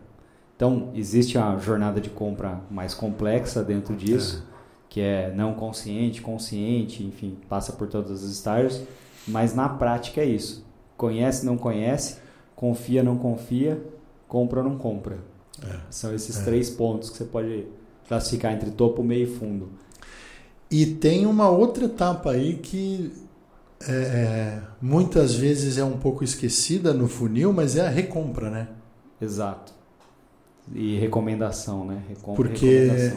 [0.55, 4.50] Então, existe a jornada de compra mais complexa dentro disso, é.
[4.91, 8.81] Que é não consciente, consciente, enfim, passa por todos os estágios,
[9.25, 10.65] mas na prática é isso.
[10.97, 12.17] Conhece, não conhece,
[12.53, 13.81] confia, não confia,
[14.27, 15.19] compra não compra.
[15.63, 15.77] É.
[15.89, 16.43] São esses é.
[16.43, 17.67] três pontos que você pode
[18.05, 19.69] classificar entre topo, meio e fundo.
[20.69, 23.13] E tem uma outra etapa aí que
[23.87, 28.67] é, é, muitas vezes é um pouco esquecida no funil, mas é a recompra, né?
[29.21, 29.73] Exato.
[30.75, 32.03] E recomendação, né?
[32.09, 33.13] Recompra, Porque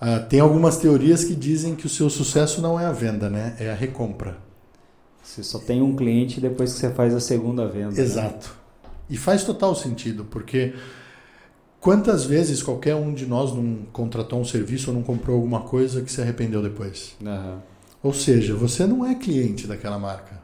[0.00, 3.54] ah, tem algumas teorias que dizem que o seu sucesso não é a venda, né?
[3.60, 4.38] É a recompra.
[5.22, 7.92] Você só tem um cliente depois que você faz a segunda venda.
[7.92, 8.00] Né?
[8.00, 8.48] Exato.
[8.48, 8.90] Né?
[9.10, 10.72] E faz total sentido, porque
[11.78, 16.00] quantas vezes qualquer um de nós não contratou um serviço ou não comprou alguma coisa
[16.00, 17.14] que se arrependeu depois?
[17.20, 17.58] Uhum.
[18.02, 20.40] Ou seja, você não é cliente daquela marca.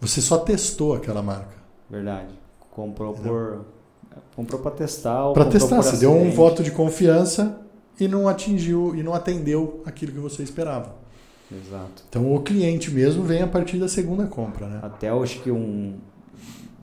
[0.00, 1.56] Você só testou aquela marca.
[1.88, 2.34] Verdade.
[2.70, 3.64] Comprou por
[4.36, 7.62] comprou para testar para testar, você deu um voto de confiança
[7.98, 10.94] e não atingiu e não atendeu aquilo que você esperava.
[11.50, 12.02] Exato.
[12.08, 14.80] Então o cliente mesmo vem a partir da segunda compra, né?
[14.82, 15.98] Até eu acho que um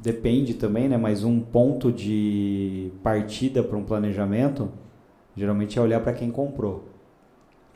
[0.01, 4.71] depende também, né, mas um ponto de partida para um planejamento
[5.35, 6.87] geralmente é olhar para quem comprou.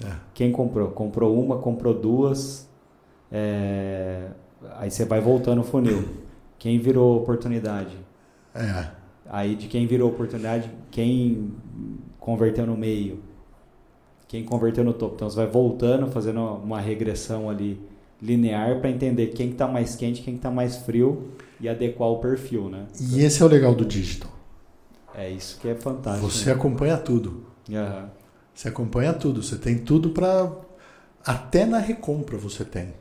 [0.04, 0.12] É.
[0.34, 0.89] Quem comprou?
[0.91, 2.67] Comprou uma, comprou duas.
[3.32, 4.28] É...
[4.78, 6.04] Aí você vai voltando o funil.
[6.58, 7.98] Quem virou oportunidade?
[8.56, 8.88] É.
[9.30, 11.54] Aí de quem virou oportunidade, quem
[12.23, 13.19] converteu no meio,
[14.29, 15.15] quem converteu no topo.
[15.15, 17.81] Então você vai voltando, fazendo uma regressão ali
[18.21, 22.69] linear para entender quem está mais quente, quem está mais frio e adequar o perfil,
[22.69, 22.86] né?
[22.97, 24.31] E esse é o legal do digital.
[25.13, 26.29] É isso que é fantástico.
[26.29, 26.53] Você né?
[26.53, 27.45] acompanha tudo.
[27.69, 28.05] Uhum.
[28.55, 30.49] Você acompanha tudo, você tem tudo para.
[31.25, 32.93] Até na recompra você tem.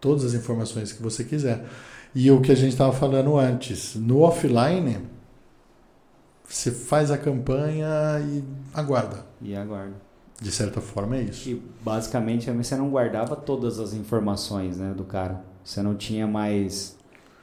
[0.00, 1.64] Todas as informações que você quiser.
[2.12, 4.98] E o que a gente estava falando antes, no offline,
[6.48, 7.88] você faz a campanha
[8.20, 9.24] e aguarda.
[9.40, 9.94] E aguarda.
[10.40, 11.48] De certa forma é isso.
[11.48, 15.42] E basicamente você não guardava todas as informações né, do cara.
[15.64, 16.96] Você não tinha mais.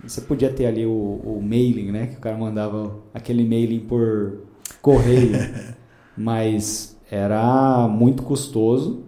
[0.03, 2.07] Você podia ter ali o, o mailing, né?
[2.07, 4.43] Que o cara mandava aquele mailing por
[4.81, 5.33] correio.
[6.15, 9.03] mas era muito custoso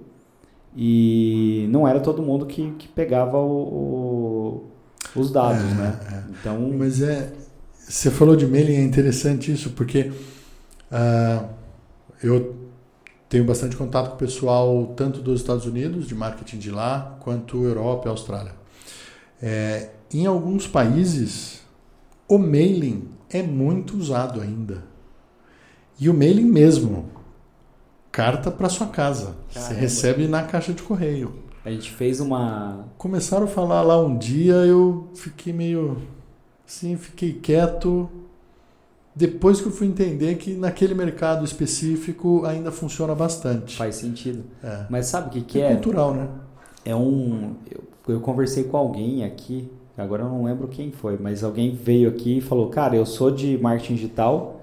[0.76, 4.64] e não era todo mundo que, que pegava o,
[5.16, 6.00] o, os dados, é, né?
[6.12, 6.24] É.
[6.32, 7.32] Então, mas é,
[7.88, 10.12] você falou de mailing é interessante isso porque
[10.92, 11.50] uh,
[12.24, 12.56] eu
[13.30, 17.64] tenho bastante contato com o pessoal tanto dos Estados Unidos de marketing de lá quanto
[17.64, 18.54] Europa e Austrália.
[19.42, 21.62] É, em alguns países
[22.28, 24.84] o mailing é muito usado ainda
[26.00, 27.10] e o mailing mesmo
[28.16, 29.36] carta para sua casa.
[29.54, 29.74] Caramba.
[29.74, 31.36] Você recebe na caixa de correio.
[31.66, 32.88] A gente fez uma.
[32.98, 35.98] Começaram a falar lá um dia, eu fiquei meio.
[36.68, 38.10] Assim, fiquei quieto.
[39.16, 43.78] Depois que eu fui entender que naquele mercado específico ainda funciona bastante.
[43.78, 44.44] Faz sentido.
[44.64, 44.86] É.
[44.90, 45.72] Mas sabe o que, que é?
[45.72, 46.28] É cultural, né?
[46.84, 47.56] É um.
[47.70, 52.10] Eu, eu conversei com alguém aqui, agora eu não lembro quem foi, mas alguém veio
[52.10, 54.62] aqui e falou: Cara, eu sou de marketing digital,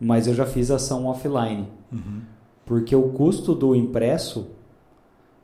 [0.00, 1.68] mas eu já fiz ação offline.
[1.92, 2.32] Uhum
[2.64, 4.46] porque o custo do impresso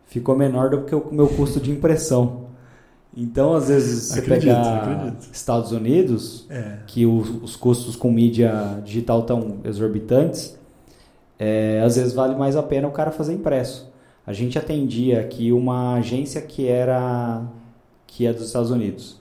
[0.06, 2.47] ficou menor do que o meu custo de impressão.
[3.16, 5.28] Então, às vezes, você acredito, pegar acredito.
[5.32, 6.78] Estados Unidos, é.
[6.86, 10.56] que os, os, custos com mídia digital estão exorbitantes,
[11.38, 13.90] é, às vezes vale mais a pena o cara fazer impresso.
[14.26, 17.42] A gente atendia aqui uma agência que era
[18.06, 19.20] que é dos Estados Unidos.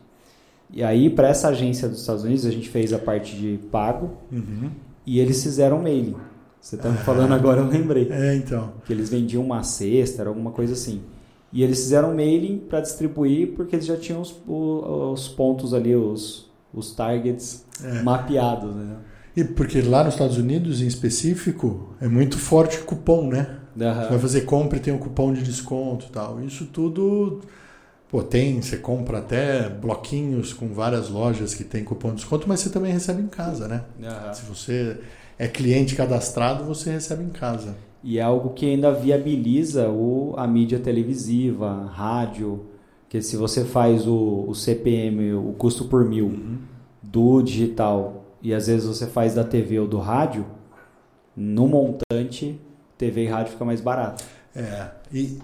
[0.71, 4.12] E aí, para essa agência dos Estados Unidos, a gente fez a parte de pago
[4.32, 4.69] uhum.
[5.06, 6.15] e eles fizeram mailing.
[6.60, 8.10] Você tá me falando agora, eu lembrei.
[8.12, 8.73] É, então.
[8.86, 11.02] Que eles vendiam uma cesta, era alguma coisa assim.
[11.52, 16.50] E eles fizeram mailing para distribuir porque eles já tinham os, os pontos ali, os,
[16.74, 18.02] os targets é.
[18.02, 18.98] mapeados, né?
[19.36, 23.60] E porque lá nos Estados Unidos, em específico, é muito forte cupom, né?
[23.76, 23.94] Uhum.
[23.94, 26.42] Você vai fazer compra e tem um cupom de desconto e tal.
[26.42, 27.42] Isso tudo.
[28.10, 32.62] Pô, tem, você compra até bloquinhos com várias lojas que tem cupom de desconto, mas
[32.62, 33.84] você também recebe em casa, né?
[34.00, 34.34] Uhum.
[34.34, 34.98] Se você
[35.38, 37.76] é cliente cadastrado, você recebe em casa.
[38.08, 42.65] E é algo que ainda viabiliza o, a mídia televisiva, rádio,
[43.10, 46.58] que se você faz o, o CPM, o custo por mil, Uhum.
[47.04, 50.46] do digital e às vezes você faz da TV ou do rádio,
[51.36, 52.58] no montante,
[52.98, 54.24] TV e rádio fica mais barato.
[54.56, 55.38] É, e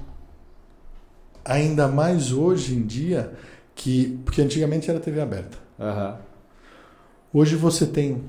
[1.44, 3.34] ainda mais hoje em dia,
[3.76, 5.58] que porque antigamente era TV aberta.
[5.78, 6.18] Aham.
[7.34, 8.24] Hoje você tem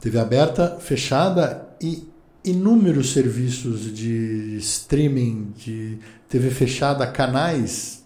[0.00, 2.10] TV aberta, fechada e
[2.44, 8.04] inúmeros serviços de streaming, de TV fechada, canais.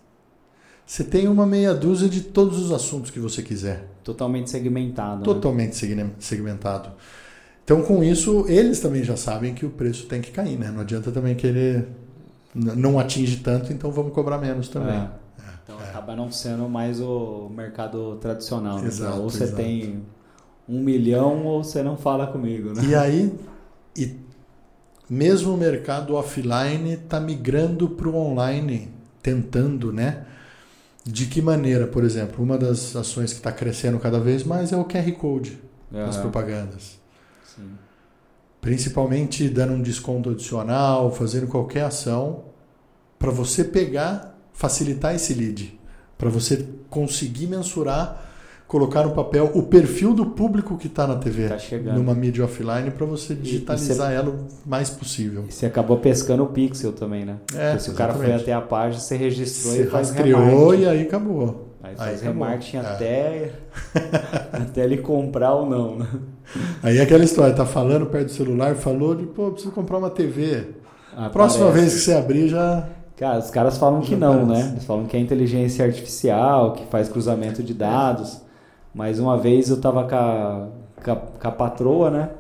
[0.85, 3.89] Você tem uma meia dúzia de todos os assuntos que você quiser.
[4.05, 5.19] Totalmente segmentado.
[5.19, 5.25] né?
[5.25, 6.91] Totalmente segme- segmentado.
[7.65, 10.71] Então, com isso, eles também já sabem que o preço tem que cair, né?
[10.71, 11.89] Não adianta também querer.
[12.55, 14.95] Não atinge tanto, então vamos cobrar menos também.
[14.97, 15.09] É.
[15.65, 18.79] Então acaba não sendo mais o mercado tradicional.
[18.81, 18.87] né?
[18.87, 19.61] Exato, ou você exato.
[19.61, 20.03] tem
[20.69, 22.83] um milhão ou você não fala comigo, né?
[22.89, 23.35] E aí,
[23.97, 24.15] e
[25.09, 28.91] mesmo o mercado offline está migrando para o online,
[29.23, 30.25] tentando, né?
[31.05, 34.77] De que maneira, por exemplo, uma das ações que está crescendo cada vez mais é
[34.77, 36.23] o QR Code nas Aham.
[36.23, 36.99] propagandas.
[37.45, 37.71] Sim.
[38.61, 42.45] Principalmente dando um desconto adicional, fazendo qualquer ação
[43.19, 45.79] para você pegar, facilitar esse lead,
[46.19, 48.25] para você conseguir mensurar,
[48.67, 51.57] colocar no papel o perfil do público que está na TV, Tá
[51.95, 55.45] numa mídia offline, para você e digitalizar ela o mais possível.
[55.49, 57.37] E você acabou pescando o pixel também, né?
[57.55, 60.83] É, Porque se o cara foi até a página, você registrou Você e faz remarketing.
[60.83, 61.67] e aí acabou.
[61.83, 62.43] Aí aí faz acabou.
[62.45, 62.81] remarketing É.
[62.81, 63.51] até,
[64.53, 66.07] até ele comprar ou não, né?
[66.83, 70.71] Aí aquela história, tá falando perto do celular, falou de, pô, preciso comprar uma TV.
[71.17, 74.63] Ah, Próxima vez que você abrir já Cara, os caras falam que não, aparece.
[74.65, 74.71] né?
[74.73, 78.43] Eles falam que é inteligência artificial, que faz cruzamento de dados.
[78.97, 80.69] Mas uma vez eu tava com a,
[81.05, 82.31] com a, com a patroa, né?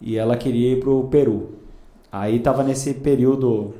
[0.00, 1.50] E ela queria ir pro Peru.
[2.10, 3.74] Aí tava nesse período,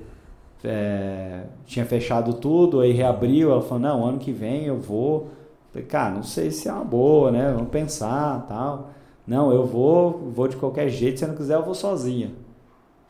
[0.63, 3.51] é, tinha fechado tudo, aí reabriu.
[3.51, 5.29] Ela falou: Não, ano que vem eu vou.
[5.73, 7.51] Falei, cara, não sei se é uma boa, né?
[7.51, 8.91] Vamos pensar tal.
[9.27, 11.21] Não, eu vou, vou de qualquer jeito.
[11.21, 12.33] Se não quiser, eu vou sozinha.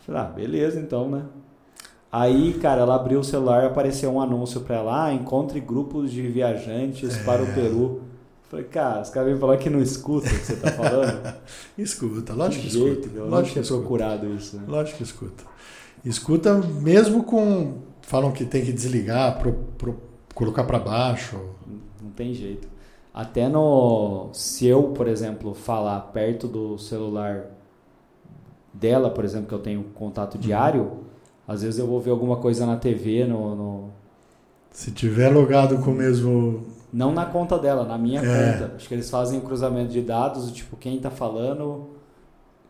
[0.07, 1.25] Falei, ah, beleza então, né?
[2.11, 6.13] Aí, cara, ela abriu o celular e apareceu um anúncio pra ela: ah, encontre grupos
[6.13, 8.08] de viajantes para o Peru.
[8.49, 11.35] Falei, cara, os caras vêm falar que não escuta o que você tá falando.
[11.77, 12.33] escuta.
[12.33, 13.15] Lógico que, que jeito, escuta.
[13.15, 13.81] meu, Lógico que tinha escuta.
[13.81, 14.57] procurado isso.
[14.57, 14.63] Né?
[14.67, 15.45] Lógico que escuta.
[16.05, 17.75] Escuta mesmo com.
[18.03, 20.01] Falam que tem que desligar, pro, pro-
[20.35, 21.37] colocar para baixo.
[22.03, 22.67] Não tem jeito.
[23.13, 24.31] Até no.
[24.33, 27.47] Se eu, por exemplo, falar perto do celular
[28.73, 31.01] dela, por exemplo, que eu tenho contato diário,
[31.47, 33.91] às vezes eu vou ver alguma coisa na TV, no, no-
[34.71, 36.65] Se tiver logado com o mesmo.
[36.93, 38.53] Não na conta dela, na minha É.
[38.53, 38.73] conta.
[38.77, 41.91] Acho que eles fazem cruzamento de dados, tipo, quem tá falando,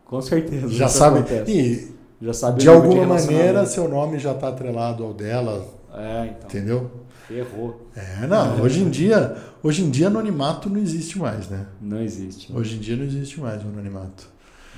[0.05, 0.67] com certeza.
[0.69, 1.19] Já sabe.
[1.19, 1.51] acontece.
[1.51, 3.23] E Já sabe de alguma maneira
[3.61, 3.69] relacionamento.
[3.71, 6.49] seu nome já está atrelado ao dela, É, então.
[6.49, 6.91] entendeu?
[7.27, 7.87] Ferrou.
[7.95, 8.61] É, não.
[8.61, 11.67] Hoje em dia, hoje em dia anonimato não existe mais, né?
[11.79, 12.51] Não existe.
[12.53, 14.27] Hoje em dia não existe mais o anonimato.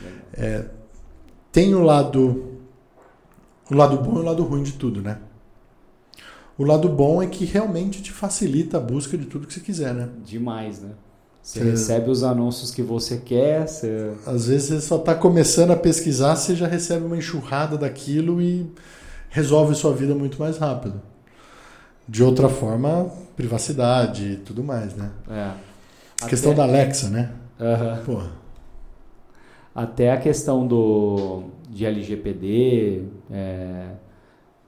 [0.03, 0.19] Legal.
[0.33, 0.65] É,
[1.51, 2.47] tem o lado
[3.71, 5.17] o lado bom e o lado ruim de tudo, né?
[6.61, 9.95] O lado bom é que realmente te facilita a busca de tudo que você quiser,
[9.95, 10.09] né?
[10.23, 10.89] Demais, né?
[11.41, 14.11] Você Você- recebe os anúncios que você quer, você...
[14.27, 18.71] Às vezes você só está começando a pesquisar, você já recebe uma enxurrada daquilo e
[19.31, 21.01] resolve sua vida muito mais rápido.
[22.07, 25.09] De outra forma, privacidade e tudo mais, né?
[25.31, 25.51] É.
[26.21, 27.31] A questão da Alexa, né?
[27.59, 28.03] Aham.
[28.05, 28.21] Pô,
[29.73, 33.85] Até a questão do de LGPD, é,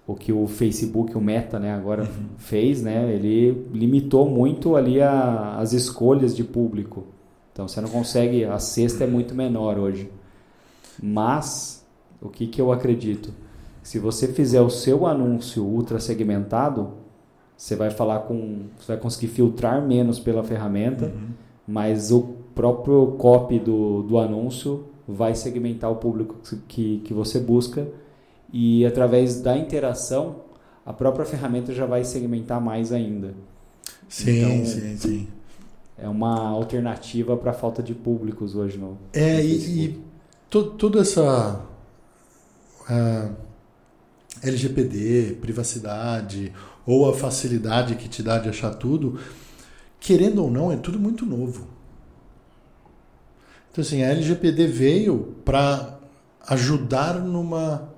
[0.06, 5.56] o que o Facebook, o Meta, né, agora fez, né, ele limitou muito ali a-
[5.58, 7.06] as escolhas de público.
[7.52, 10.10] Então você não consegue, a cesta é muito menor hoje.
[11.02, 11.86] Mas
[12.22, 13.32] o que, que eu acredito?
[13.82, 16.92] Se você fizer o seu anúncio ultra segmentado,
[17.58, 21.12] você vai falar com, você vai conseguir filtrar menos pela ferramenta
[21.66, 22.22] mas o
[22.54, 26.36] próprio copy do, do anúncio vai segmentar o público
[26.68, 27.88] que, que você busca
[28.52, 30.42] e através da interação
[30.86, 33.34] a própria ferramenta já vai segmentar mais ainda.
[34.10, 35.28] sim, Então- sim, sim.
[35.98, 40.02] É uma alternativa para a falta de públicos hoje no, É, no e, e
[40.50, 41.62] to- toda essa
[42.90, 43.30] ah,
[44.42, 46.52] LGPD, privacidade,
[46.86, 49.18] ou a facilidade que te dá de achar tudo,
[50.00, 51.68] querendo ou não, é tudo muito novo.
[53.72, 55.98] Então, assim, a LGPD veio para
[56.48, 57.93] ajudar numa,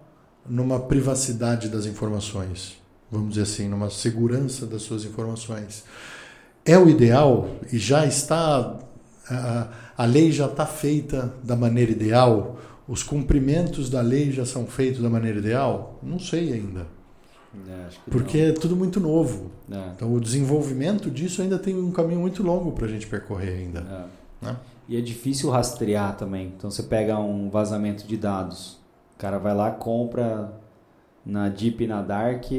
[0.48, 2.78] numa privacidade das informações,
[3.12, 5.84] vamos dizer assim, numa segurança das suas informações.
[6.64, 8.80] É o ideal e já está.
[9.30, 9.68] A,
[9.98, 12.58] a lei já está feita da maneira ideal?
[12.88, 16.00] Os cumprimentos da lei já são feitos da maneira ideal?
[16.04, 16.88] Não sei ainda.
[17.68, 18.50] É, Porque não.
[18.50, 19.52] é tudo muito novo.
[19.72, 19.92] É.
[19.96, 23.80] Então o desenvolvimento disso ainda tem um caminho muito longo para a gente percorrer ainda.
[23.80, 24.46] É.
[24.46, 24.58] Né?
[24.88, 26.54] E é difícil rastrear também.
[26.56, 28.78] Então você pega um vazamento de dados.
[29.16, 30.54] O cara vai lá, compra
[31.26, 32.52] na Deep e na Dark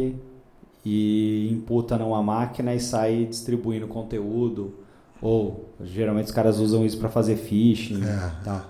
[0.84, 4.74] e imputa numa máquina e sai distribuindo conteúdo.
[5.20, 8.02] Ou geralmente os caras usam isso para fazer phishing.
[8.04, 8.44] É.
[8.44, 8.66] Tá.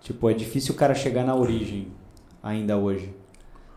[0.00, 1.88] Tipo, é difícil o cara chegar na origem
[2.42, 3.14] ainda hoje.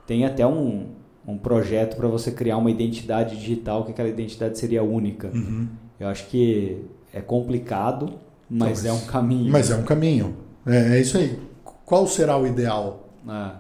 [0.08, 0.90] Tem até um,
[1.28, 5.30] um projeto para você criar uma identidade digital que aquela identidade seria única.
[5.34, 5.68] Uhum.
[6.00, 6.84] Eu acho que
[7.14, 8.14] é complicado,
[8.50, 9.52] mas é um caminho.
[9.52, 10.38] Mas é um caminho.
[10.66, 11.40] É, é isso aí.
[11.86, 13.05] Qual será o ideal?
[13.28, 13.52] É.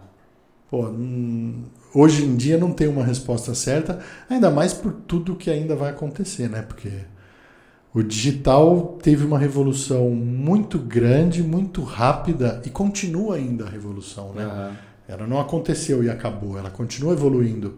[0.70, 1.64] Pô, hum,
[1.94, 4.00] hoje em dia não tem uma resposta certa,
[4.30, 6.62] ainda mais por tudo que ainda vai acontecer, né?
[6.62, 6.90] Porque
[7.94, 14.46] o digital teve uma revolução muito grande, muito rápida e continua ainda a revolução, né?
[14.46, 14.76] Uhum.
[15.08, 17.78] Ela não aconteceu e acabou, ela continua evoluindo.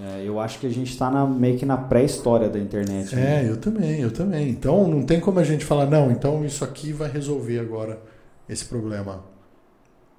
[0.00, 3.14] É, eu acho que a gente está meio que na pré-história da internet.
[3.14, 3.44] Né?
[3.44, 4.48] É, eu também, eu também.
[4.48, 8.00] Então não tem como a gente falar, não, então isso aqui vai resolver agora
[8.48, 9.24] esse problema.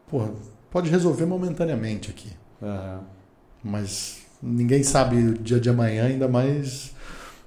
[0.08, 0.32] Porra,
[0.72, 2.30] pode resolver momentaneamente aqui.
[2.62, 3.00] Uhum.
[3.64, 6.96] Mas ninguém sabe o dia de amanhã, ainda mais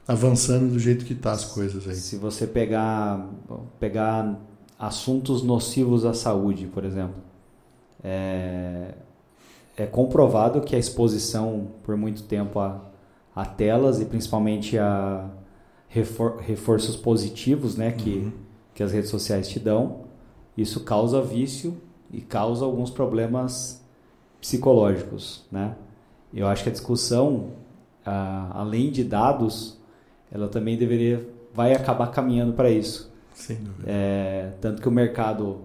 [0.07, 1.97] avançando do jeito que está as coisas aí.
[1.97, 3.27] Se você pegar,
[3.81, 4.39] pegar
[4.79, 7.17] assuntos nocivos à saúde, por exemplo,
[8.03, 8.95] é,
[9.77, 12.83] é comprovado que a exposição por muito tempo a,
[13.35, 15.31] a telas e principalmente a
[15.89, 18.33] refor, reforços positivos né, que, uhum.
[18.75, 20.05] que as redes sociais te dão,
[20.57, 21.77] isso causa vício
[22.17, 23.83] e causa alguns problemas
[24.41, 25.45] psicológicos.
[25.51, 25.75] Né?
[26.33, 27.51] Eu acho que a discussão,
[28.05, 29.79] além de dados,
[30.31, 33.11] ela também deveria vai acabar caminhando para isso.
[33.33, 33.85] Sem dúvida.
[33.87, 35.61] É, tanto que o mercado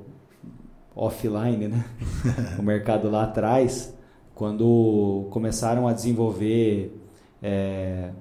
[0.95, 1.85] offline, né?
[2.59, 3.93] o mercado lá atrás,
[4.35, 6.95] quando começaram a desenvolver,
[7.41, 8.11] é,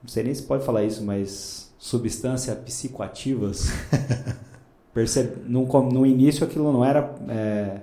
[0.00, 3.70] não sei nem se pode falar isso, mas substâncias psicoativas,
[4.92, 7.80] percebe, no, no início aquilo não era é,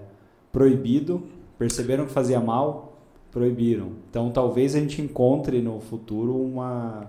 [0.51, 1.23] proibido,
[1.57, 2.97] perceberam que fazia mal,
[3.31, 3.91] proibiram.
[4.09, 7.07] Então talvez a gente encontre no futuro uma,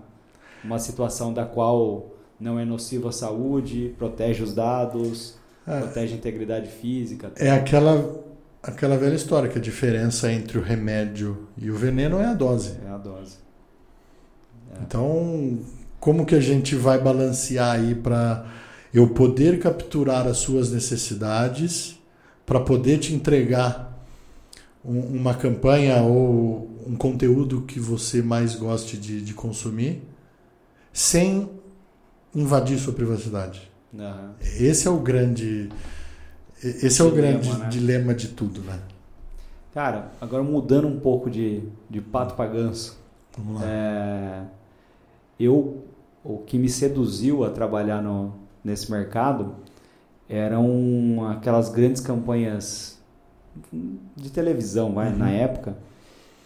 [0.64, 5.80] uma situação da qual não é nocivo à saúde, protege os dados, é.
[5.80, 7.32] Protege a integridade física.
[7.36, 8.22] É aquela,
[8.62, 12.76] aquela velha história que a diferença entre o remédio e o veneno é a dose.
[12.86, 13.38] É a dose.
[14.72, 14.82] É.
[14.82, 15.58] Então,
[15.98, 18.46] como que a gente vai balancear aí para
[18.96, 22.00] eu poder capturar as suas necessidades
[22.46, 23.94] para poder te entregar
[24.82, 30.02] um, uma campanha ou um conteúdo que você mais goste de, de consumir
[30.94, 31.50] sem
[32.34, 33.70] invadir sua privacidade?
[33.92, 34.30] Uhum.
[34.40, 35.68] Esse é o grande.
[36.62, 37.68] Esse dilema, é o grande né?
[37.68, 38.80] dilema de tudo, né?
[39.74, 42.98] Cara, agora mudando um pouco de, de pato para ganso.
[43.36, 43.68] Vamos lá.
[43.68, 44.42] É,
[45.38, 45.84] eu,
[46.24, 49.54] o que me seduziu a trabalhar no, nesse mercado
[50.28, 53.00] eram aquelas grandes campanhas
[54.16, 55.18] de televisão, vai, uhum.
[55.18, 55.76] na época.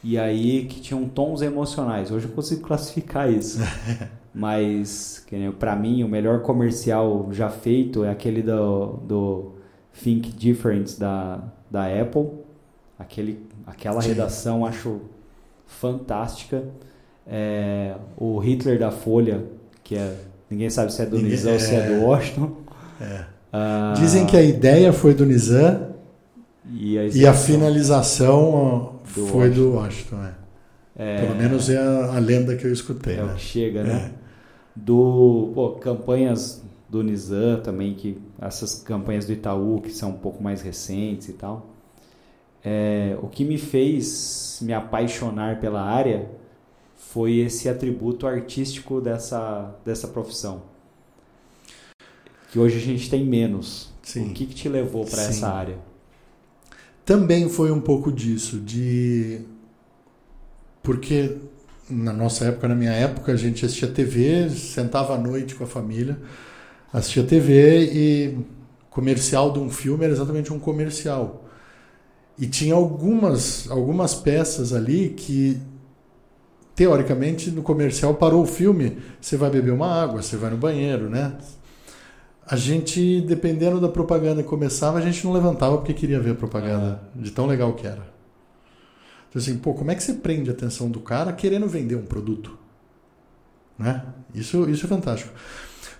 [0.04, 2.10] E aí que tinham tons emocionais.
[2.10, 3.58] Hoje eu consigo classificar isso.
[4.32, 5.26] Mas,
[5.58, 9.52] para mim, o melhor comercial já feito é aquele do, do
[9.92, 12.28] Think Different da, da Apple.
[12.96, 15.00] Aquele, aquela redação acho
[15.66, 16.64] fantástica.
[17.26, 19.44] É, o Hitler da Folha,
[19.82, 20.16] que é,
[20.50, 21.98] ninguém sabe se é do Nizam ou se é do é.
[21.98, 22.56] Washington.
[23.00, 23.24] É.
[23.52, 25.94] Ah, Dizem que a ideia foi do Nizam
[26.70, 29.60] e a, e a finalização do foi Washington.
[29.60, 30.24] do Washington.
[30.24, 30.40] É.
[30.96, 33.14] É, Pelo menos é a, a, lenda que eu escutei.
[33.14, 33.32] É né?
[33.32, 34.12] o que chega, né?
[34.16, 34.20] É
[34.74, 40.42] do pô, campanhas do Nizam também, que essas campanhas do Itaú que são um pouco
[40.42, 41.66] mais recentes e tal.
[42.64, 46.28] É, o que me fez me apaixonar pela área
[47.12, 50.62] foi esse atributo artístico dessa, dessa profissão.
[52.50, 53.90] Que hoje a gente tem menos.
[54.02, 54.30] Sim.
[54.30, 55.78] O que, que te levou para essa área?
[57.04, 59.40] Também foi um pouco disso, de
[60.82, 61.36] porque
[61.88, 65.66] na nossa época, na minha época, a gente assistia TV, sentava à noite com a
[65.66, 66.16] família,
[66.92, 68.38] assistia TV e
[68.88, 71.44] comercial de um filme era exatamente um comercial.
[72.38, 75.60] E tinha algumas, algumas peças ali que,
[76.80, 81.10] teoricamente, no comercial parou o filme, você vai beber uma água, você vai no banheiro,
[81.10, 81.36] né?
[82.46, 86.34] a gente, dependendo da propaganda que começava, a gente não levantava porque queria ver a
[86.34, 88.08] propaganda, de tão legal que era.
[89.28, 92.06] Então, assim, pô, como é que você prende a atenção do cara querendo vender um
[92.06, 92.58] produto?
[93.78, 94.02] Né?
[94.34, 95.32] Isso, isso é fantástico.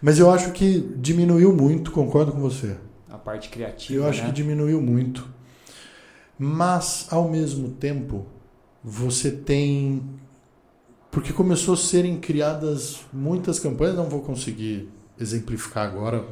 [0.01, 2.75] Mas eu acho que diminuiu muito, concordo com você.
[3.09, 4.03] A parte criativa.
[4.03, 4.29] Eu acho né?
[4.29, 5.29] que diminuiu muito.
[6.37, 8.27] Mas, ao mesmo tempo,
[8.83, 10.03] você tem.
[11.11, 14.89] Porque começou a serem criadas muitas campanhas, não vou conseguir
[15.19, 16.25] exemplificar agora,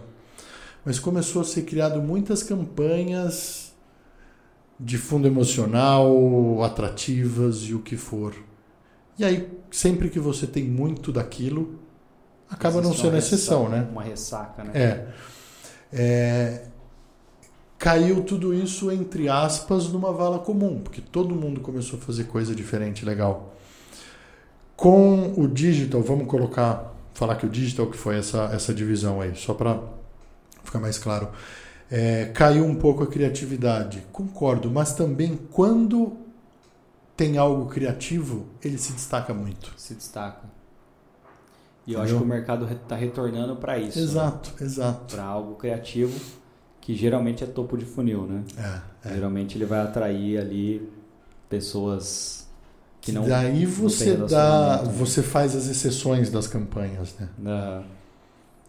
[0.85, 3.72] mas começou a ser criado muitas campanhas
[4.79, 8.35] de fundo emocional, atrativas e o que for.
[9.18, 11.76] E aí, sempre que você tem muito daquilo,
[12.49, 13.89] acaba não sendo exceção, ressaca- né?
[13.91, 14.70] Uma ressaca, né?
[14.74, 15.09] É.
[15.93, 16.64] É,
[17.79, 22.53] Caiu tudo isso, entre aspas, numa vala comum, porque todo mundo começou a fazer coisa
[22.55, 23.55] diferente, legal.
[24.79, 29.35] Com o digital, vamos colocar, falar que o digital que foi essa, essa divisão aí,
[29.35, 29.83] só para
[30.62, 31.31] ficar mais claro.
[31.91, 36.16] É, caiu um pouco a criatividade, concordo, mas também quando
[37.16, 39.74] tem algo criativo, ele se destaca muito.
[39.76, 40.49] Se destaca.
[41.85, 42.16] E eu Entendeu?
[42.16, 43.99] acho que o mercado está retornando para isso.
[43.99, 45.16] Exato, exato.
[45.16, 46.16] Para algo criativo,
[46.81, 48.45] que geralmente é topo de funil, né?
[48.57, 49.14] É, é.
[49.14, 50.89] Geralmente ele vai atrair ali
[51.49, 52.47] pessoas
[53.09, 53.28] que não.
[53.28, 54.92] Daí não você dá, relacionamento, né?
[54.92, 57.28] você faz as exceções das campanhas, né?
[57.44, 57.84] Aham.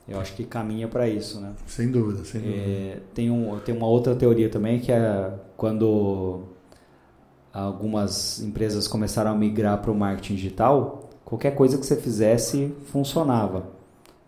[0.09, 1.53] Eu acho que caminha para isso, né?
[1.67, 2.59] Sem dúvida, sem dúvida.
[2.59, 6.45] É, tem, um, tem uma outra teoria também que é quando
[7.53, 13.67] algumas empresas começaram a migrar para o marketing digital, qualquer coisa que você fizesse funcionava,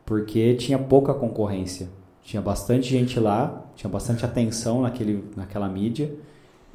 [0.05, 1.89] porque tinha pouca concorrência.
[2.21, 6.13] Tinha bastante gente lá, tinha bastante atenção naquele, naquela mídia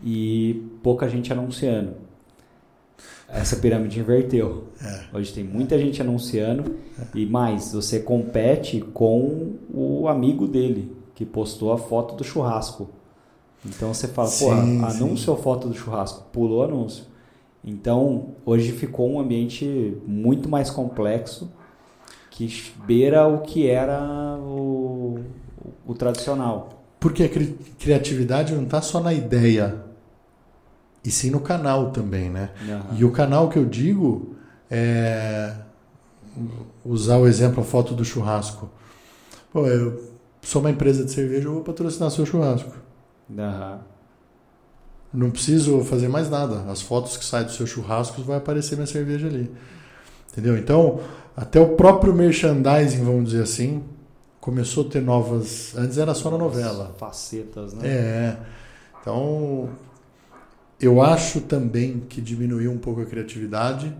[0.02, 1.94] e pouca gente anunciando.
[3.28, 4.68] Essa pirâmide inverteu.
[4.82, 5.16] É.
[5.16, 6.76] Hoje tem muita gente anunciando
[7.14, 12.88] e mais, você compete com o amigo dele que postou a foto do churrasco.
[13.64, 16.24] Então você fala, pô, Sim, anúncio ou foto do churrasco?
[16.32, 17.04] Pulou anúncio.
[17.64, 21.50] Então hoje ficou um ambiente muito mais complexo
[22.30, 22.48] que
[22.86, 25.18] beira o que era o,
[25.86, 26.84] o tradicional.
[27.00, 29.82] Porque a cri- criatividade não está só na ideia,
[31.06, 32.50] e sim no canal também, né?
[32.68, 32.96] Aham.
[32.98, 34.34] E o canal que eu digo
[34.68, 35.54] é
[36.84, 38.68] usar o exemplo, a foto do churrasco.
[39.52, 40.02] Pô, eu
[40.42, 42.72] sou uma empresa de cerveja, eu vou patrocinar seu churrasco.
[43.38, 43.78] Aham.
[45.14, 46.70] Não preciso fazer mais nada.
[46.70, 49.50] As fotos que saem do seu churrasco vai aparecer minha cerveja ali.
[50.32, 50.58] Entendeu?
[50.58, 51.00] Então,
[51.36, 53.82] até o próprio merchandising, vamos dizer assim,
[54.40, 55.74] começou a ter novas.
[55.76, 56.94] Antes era só na novela.
[56.98, 57.88] Facetas, né?
[57.88, 58.36] É.
[59.00, 59.70] Então,
[60.80, 63.92] eu acho também que diminuiu um pouco a criatividade,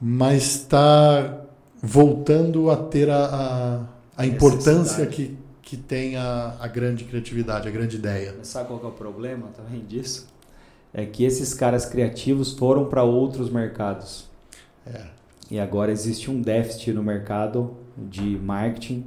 [0.00, 1.42] mas está
[1.82, 7.70] voltando a ter a, a, a importância que, que tem a, a grande criatividade, a
[7.70, 8.34] grande ideia.
[8.42, 10.26] Sabe qual que é o problema também disso?
[10.92, 14.26] É que esses caras criativos foram para outros mercados.
[14.86, 15.04] É.
[15.50, 19.04] E agora existe um déficit no mercado de marketing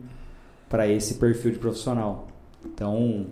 [0.70, 2.28] para esse perfil de profissional.
[2.66, 3.28] Então,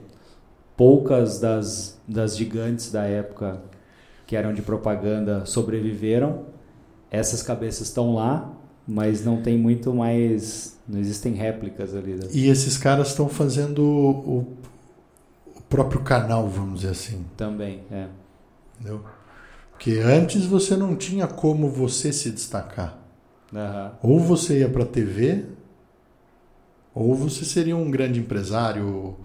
[0.80, 3.61] poucas das, das gigantes da época
[4.25, 6.45] que eram de propaganda sobreviveram.
[7.11, 8.49] Essas cabeças estão lá,
[8.88, 10.80] mas não tem muito mais.
[10.88, 12.13] Não existem réplicas ali.
[12.13, 12.30] né?
[12.32, 14.38] E esses caras estão fazendo o,
[15.57, 17.25] o próprio canal, vamos dizer assim.
[17.36, 18.07] Também, é.
[18.80, 19.03] Entendeu?
[19.71, 22.97] Porque antes você não tinha como você se destacar.
[23.53, 23.91] Aham.
[24.01, 25.43] Ou você ia para a TV,
[26.95, 29.17] ou você seria um grande empresário.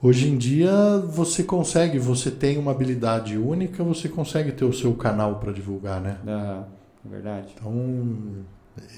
[0.00, 0.72] Hoje em dia
[1.08, 6.00] você consegue, você tem uma habilidade única, você consegue ter o seu canal para divulgar,
[6.00, 6.18] né?
[6.26, 6.66] Aham.
[7.04, 7.54] É verdade.
[7.54, 8.44] Então,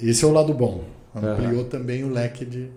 [0.03, 0.85] esse é o lado bom.
[1.15, 2.71] Ampliou também o leque de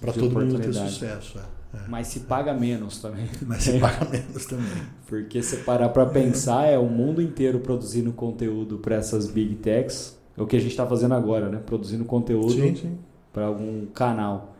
[0.00, 1.38] para todo mundo ter sucesso.
[1.38, 1.78] é.
[1.88, 3.28] Mas se paga menos também.
[3.46, 4.82] Mas você paga menos também.
[5.06, 10.16] Porque se parar para pensar, é o mundo inteiro produzindo conteúdo para essas big techs.
[10.36, 11.60] É o que a gente está fazendo agora, né?
[11.64, 12.54] Produzindo conteúdo
[13.32, 14.55] para algum canal.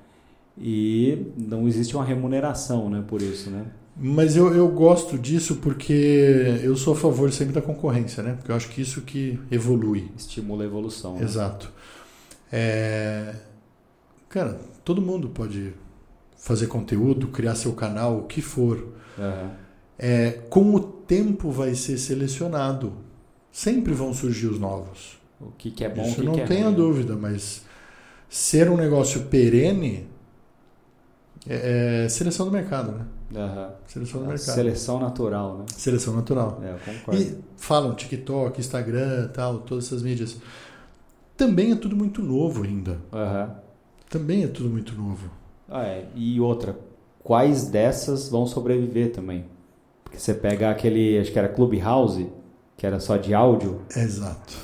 [0.58, 3.66] E não existe uma remuneração, né, por isso, né?
[3.98, 8.34] Mas eu, eu gosto disso porque eu sou a favor sempre da concorrência, né?
[8.34, 10.10] Porque eu acho que isso que evolui.
[10.16, 11.16] Estimula a evolução.
[11.16, 11.22] né?
[11.22, 11.70] Exato.
[12.52, 13.34] É,
[14.28, 15.72] Cara, todo mundo pode
[16.36, 18.92] fazer conteúdo, criar seu canal, o que for.
[19.18, 19.50] Aham.
[19.98, 22.92] É, com o tempo vai ser selecionado.
[23.50, 25.18] Sempre vão surgir os novos.
[25.40, 26.74] O que, que é bom, Isso que, não que é tenha ruim.
[26.74, 27.62] dúvida, mas
[28.28, 30.06] ser um negócio perene
[31.48, 33.06] é, é seleção do mercado, né?
[33.34, 33.70] Aham.
[33.86, 34.54] Seleção do mercado.
[34.54, 35.64] Seleção natural, né?
[35.68, 36.60] Seleção natural.
[36.62, 37.20] É, eu concordo.
[37.20, 40.36] E falam TikTok, Instagram, tal, todas essas mídias.
[41.36, 42.98] Também é tudo muito novo ainda.
[43.12, 43.54] Aham.
[44.08, 45.30] Também é tudo muito novo.
[45.68, 46.06] Ah, é.
[46.14, 46.78] E outra,
[47.22, 49.44] quais dessas vão sobreviver também?
[50.04, 52.28] Porque você pega aquele, acho que era Clubhouse,
[52.76, 53.80] que era só de áudio.
[53.96, 54.54] Exato.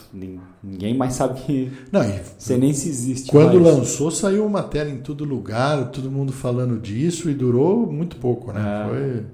[0.62, 1.72] Ninguém mais sabe que.
[1.90, 3.30] Não, e você nem se existe.
[3.30, 3.76] Quando mais.
[3.78, 8.60] lançou, saiu matéria em todo lugar, todo mundo falando disso e durou muito pouco, né?
[8.60, 8.88] É.
[8.88, 9.24] Foi,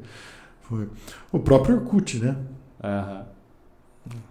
[0.63, 0.89] foi.
[1.33, 2.37] O próprio Orkut, né?
[2.83, 3.27] Aham.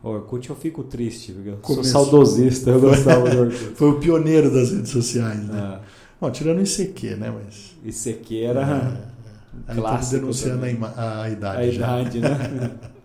[0.01, 1.83] O Orkut eu fico triste, porque eu Começou.
[1.83, 3.57] sou saudosista, eu gostava do Orkut.
[3.75, 5.79] Foi o pioneiro das redes sociais, né?
[5.83, 5.87] É.
[6.19, 7.31] Bom, tirando o ICQ, né?
[7.31, 8.07] Mas.
[8.07, 11.61] Aqui era É, aí clássico tá denunciando a, a idade.
[11.61, 12.01] a já.
[12.01, 12.71] idade, né?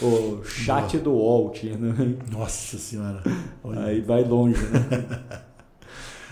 [0.00, 2.16] o chat do tinha, né?
[2.30, 3.22] Nossa senhora.
[3.64, 3.80] Olha.
[3.84, 5.08] Aí vai longe, né?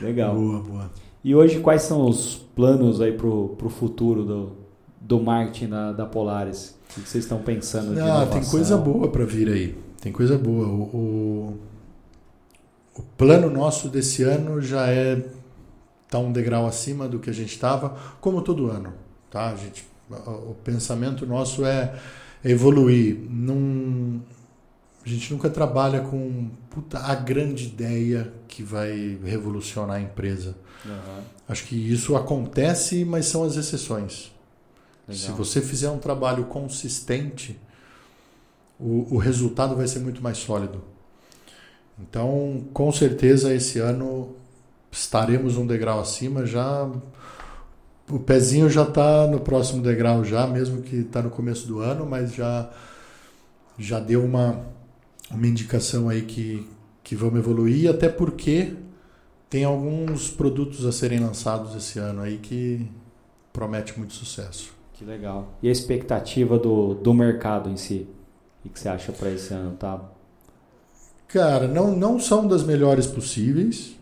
[0.00, 0.34] Legal.
[0.34, 0.90] Boa, boa.
[1.22, 4.52] E hoje quais são os planos aí pro, pro futuro do,
[5.00, 6.76] do marketing da, da Polaris?
[6.96, 8.50] O que vocês estão pensando de Ah, tem inovação?
[8.50, 9.76] coisa boa para vir aí.
[10.00, 10.66] Tem coisa boa.
[10.66, 11.58] O, o,
[12.96, 15.24] o plano nosso desse ano já é
[16.10, 18.92] tá um degrau acima do que a gente estava, como todo ano,
[19.30, 19.48] tá?
[19.48, 21.92] A gente, o pensamento nosso é
[22.44, 23.18] evoluir.
[23.30, 24.20] Não,
[25.04, 30.56] a gente nunca trabalha com puta, a grande ideia que vai revolucionar a empresa.
[30.84, 34.32] Aham, Acho que isso acontece, mas são as exceções.
[35.08, 35.22] legal.
[35.22, 37.58] Se você fizer um trabalho consistente,
[38.78, 40.82] o, o resultado vai ser muito mais sólido.
[41.98, 44.34] Então, com certeza, esse ano
[44.90, 46.44] estaremos um degrau acima.
[46.46, 46.90] Já
[48.10, 52.06] o pezinho já está no próximo degrau já, mesmo que está no começo do ano,
[52.06, 52.70] mas já
[53.78, 54.64] já deu uma
[55.30, 56.66] uma indicação aí que
[57.02, 58.74] que vamos evoluir, até porque
[59.50, 62.88] tem alguns produtos a serem lançados esse ano aí que
[63.52, 64.72] promete muito sucesso.
[64.94, 65.54] Que legal.
[65.62, 68.08] E a expectativa do, do mercado em si?
[68.64, 69.76] O que você acha para esse ano?
[69.76, 70.00] Tá?
[71.28, 73.96] Cara, não, não são das melhores possíveis,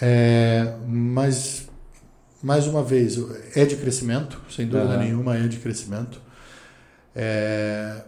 [0.00, 1.68] é, mas,
[2.42, 3.16] mais uma vez,
[3.54, 4.98] é de crescimento, sem dúvida Aham.
[5.04, 6.20] nenhuma, é de crescimento.
[7.14, 8.02] É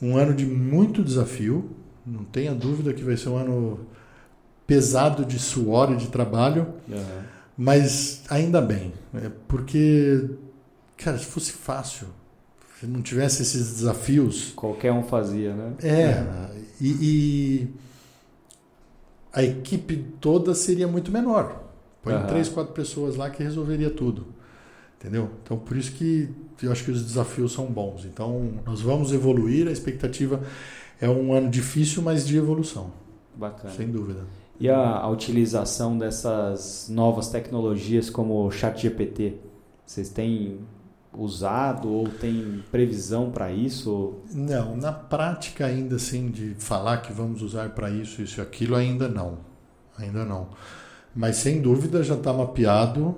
[0.00, 1.70] um ano de muito desafio,
[2.06, 3.80] não tenha dúvida que vai ser um ano
[4.66, 7.24] pesado de suor e de trabalho, Aham.
[7.56, 10.28] mas ainda bem, é, porque,
[10.96, 12.06] cara, se fosse fácil,
[12.78, 15.72] se não tivesse esses desafios, Qualquer um fazia, né?
[15.82, 16.24] é,
[16.80, 17.68] e, e
[19.32, 21.67] a equipe toda seria muito menor.
[22.02, 22.26] Põe Aham.
[22.26, 24.26] três, quatro pessoas lá que resolveria tudo.
[24.98, 25.30] Entendeu?
[25.42, 26.28] Então, por isso que
[26.62, 28.04] eu acho que os desafios são bons.
[28.04, 29.68] Então, nós vamos evoluir.
[29.68, 30.42] A expectativa
[31.00, 32.92] é um ano difícil, mas de evolução,
[33.36, 33.72] Bacana.
[33.72, 34.24] sem dúvida.
[34.58, 39.36] E a, a utilização dessas novas tecnologias como o ChatGPT?
[39.86, 40.58] Vocês têm
[41.16, 44.14] usado ou tem previsão para isso?
[44.34, 48.74] Não, na prática ainda assim de falar que vamos usar para isso, isso e aquilo,
[48.74, 49.38] ainda não.
[49.96, 50.48] Ainda não.
[51.18, 53.16] Mas sem dúvida já está mapeado,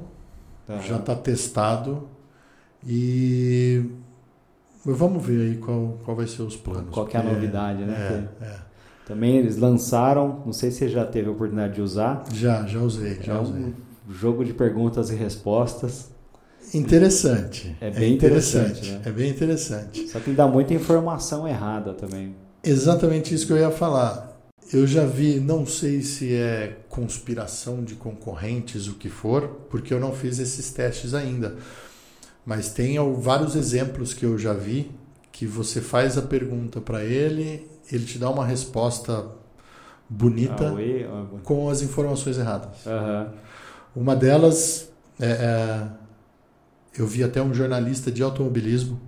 [0.66, 0.80] Aham.
[0.80, 2.08] já está testado
[2.82, 3.84] e
[4.82, 6.94] vamos ver aí qual, qual vai ser os planos.
[6.94, 8.26] Qual que é a novidade, né?
[8.40, 8.56] É, é.
[9.04, 12.80] Também eles lançaram, não sei se você já teve a oportunidade de usar, Já, já
[12.80, 13.60] usei, já é usei.
[13.64, 13.74] um
[14.08, 16.10] jogo de perguntas e respostas.
[16.72, 17.76] Interessante.
[17.82, 19.02] É bem interessante, né?
[19.04, 20.08] É bem interessante.
[20.08, 22.34] Só que ele dá muita informação errada também.
[22.64, 24.29] Exatamente isso que eu ia falar.
[24.72, 29.98] Eu já vi, não sei se é conspiração de concorrentes, o que for, porque eu
[29.98, 31.56] não fiz esses testes ainda.
[32.46, 34.90] Mas tem vários exemplos que eu já vi
[35.32, 39.26] que você faz a pergunta para ele, ele te dá uma resposta
[40.08, 42.86] bonita Ah, ah, com as informações erradas.
[42.86, 43.32] Aham.
[43.94, 45.88] Uma delas, é, é,
[46.96, 49.00] eu vi até um jornalista de automobilismo,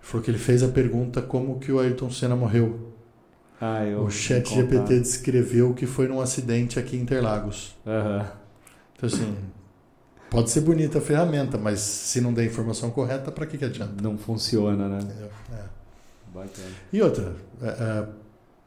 [0.00, 2.95] falou que ele fez a pergunta como que o Ayrton Senna morreu.
[3.60, 4.48] Ah, o chat.
[4.52, 7.74] GPT descreveu que foi num acidente aqui em Interlagos.
[7.86, 8.26] Aham.
[8.94, 9.34] Então assim,
[10.30, 13.64] pode ser bonita a ferramenta, mas se não der a informação correta, para que, que
[13.64, 13.94] adianta?
[14.02, 14.98] Não funciona, né?
[15.52, 15.64] É.
[16.34, 16.68] Bacana.
[16.92, 18.06] E outra, é, é,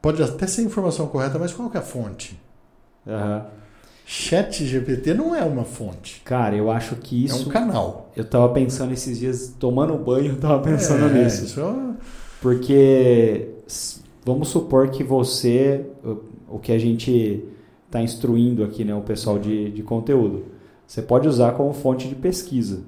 [0.02, 2.38] pode até ser a informação correta, mas qual que é a fonte?
[3.06, 3.46] Aham.
[4.04, 7.48] Chat GPT não é uma fonte, Cara, eu acho que é um isso.
[7.48, 8.10] canal.
[8.16, 11.44] Eu tava pensando esses dias, tomando banho, eu tava pensando É, nisso.
[11.44, 11.94] Isso é-
[12.40, 13.50] Porque
[14.24, 15.86] vamos supor que você,
[16.48, 17.44] o, que a gente
[17.86, 20.44] está instruindo aqui, né, o pessoal de, de conteúdo,
[20.86, 22.82] você pode usar como fonte de pesquisa.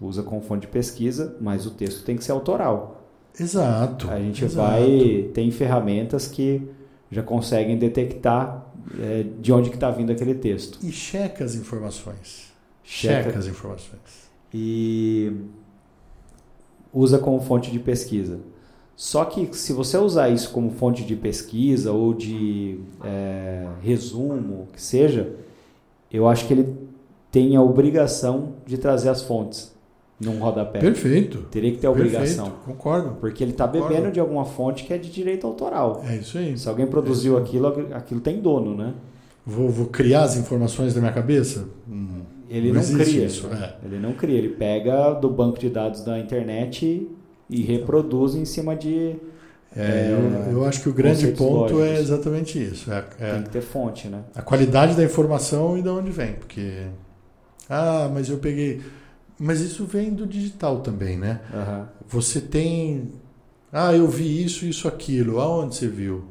[0.00, 3.02] Usa como fonte de pesquisa, mas o texto tem que ser autoral.
[3.38, 4.10] Exato.
[4.10, 4.68] A gente exato.
[4.68, 5.30] vai.
[5.32, 6.68] Tem ferramentas que
[7.10, 8.66] já conseguem detectar
[9.00, 10.78] é, de onde que está vindo aquele texto.
[10.82, 12.52] E checa as informações.
[12.82, 13.24] Checa.
[13.24, 14.30] Checa as informações.
[14.52, 15.32] e
[16.92, 18.40] usa como fonte de pesquisa.
[19.02, 24.80] Só que se você usar isso como fonte de pesquisa ou de é, resumo, que
[24.80, 25.34] seja,
[26.08, 26.72] eu acho que ele
[27.28, 29.74] tem a obrigação de trazer as fontes
[30.20, 30.78] num rodapé.
[30.78, 31.38] Perfeito.
[31.50, 32.44] Teria que ter a obrigação.
[32.44, 32.64] Perfeito.
[32.64, 33.16] Concordo.
[33.18, 36.04] Porque ele está bebendo de alguma fonte que é de direito autoral.
[36.08, 36.56] É isso aí.
[36.56, 38.94] Se alguém produziu é aquilo, aquilo tem dono, né?
[39.44, 41.66] Vou, vou, criar as informações da minha cabeça?
[41.90, 43.26] Hum, ele não, não cria.
[43.26, 43.74] Isso, é.
[43.84, 44.38] Ele não cria.
[44.38, 47.10] Ele pega do banco de dados da internet
[47.52, 49.16] e reproduz em cima de.
[49.74, 51.82] É, é, eu, eu, acho que o grande ponto é lógicos.
[51.82, 52.92] é exatamente isso.
[52.92, 54.22] É, é, Tem que ter fonte, né?
[54.34, 56.34] A qualidade da informação e de onde vem.
[56.34, 56.86] Porque.
[57.68, 58.82] Ah, mas eu peguei.
[59.38, 61.40] Mas isso vem do digital também, né?
[61.52, 61.84] Uhum.
[62.08, 63.12] Você tem.
[63.72, 65.40] Ah, eu vi isso, isso, aquilo.
[65.40, 66.24] Aonde você viu?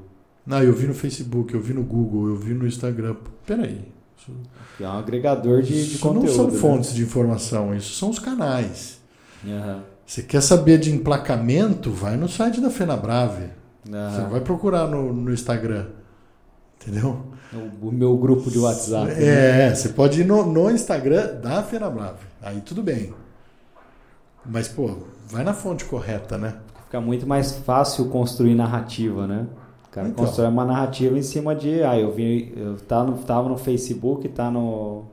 [0.46, 3.16] Não, eu vi no Facebook, eu vi no Google, eu vi no Instagram.
[3.46, 3.82] Peraí.
[4.18, 4.32] Isso,
[4.80, 6.28] é um agregador de, de isso conteúdo.
[6.28, 6.58] não são né?
[6.58, 9.00] fontes de informação, isso são os canais.
[9.44, 9.82] Uhum.
[10.12, 11.90] Você quer saber de emplacamento?
[11.90, 13.46] Vai no site da Fenabrave.
[13.88, 14.10] Uhum.
[14.12, 15.86] Você vai procurar no, no Instagram.
[16.76, 17.28] Entendeu?
[17.82, 19.10] O, meu grupo de WhatsApp.
[19.10, 19.74] É, né?
[19.74, 22.26] você pode ir no, no Instagram da Fenabrave.
[22.42, 23.14] Aí tudo bem.
[24.46, 24.98] Mas, pô,
[25.30, 26.56] vai na fonte correta, né?
[26.84, 29.48] Fica muito mais fácil construir narrativa, né?
[29.88, 30.26] O cara então.
[30.26, 34.28] constrói uma narrativa em cima de, ah, eu vi, eu tá no, tava no Facebook,
[34.28, 35.06] tá no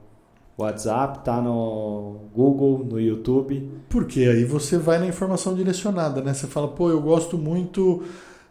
[0.58, 3.70] WhatsApp, tá no Google, no YouTube.
[3.88, 6.34] Porque aí você vai na informação direcionada, né?
[6.34, 8.02] Você fala, pô, eu gosto muito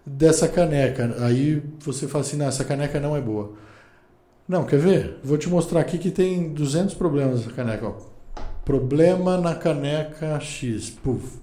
[0.06, 1.16] dessa caneca.
[1.20, 3.54] Aí você fala assim, não, essa caneca não é boa.
[4.48, 5.20] Não, quer ver?
[5.24, 7.88] Vou te mostrar aqui que tem 200 problemas nessa caneca.
[7.88, 7.94] Ó.
[8.64, 10.90] Problema na caneca X.
[10.90, 11.40] Puf.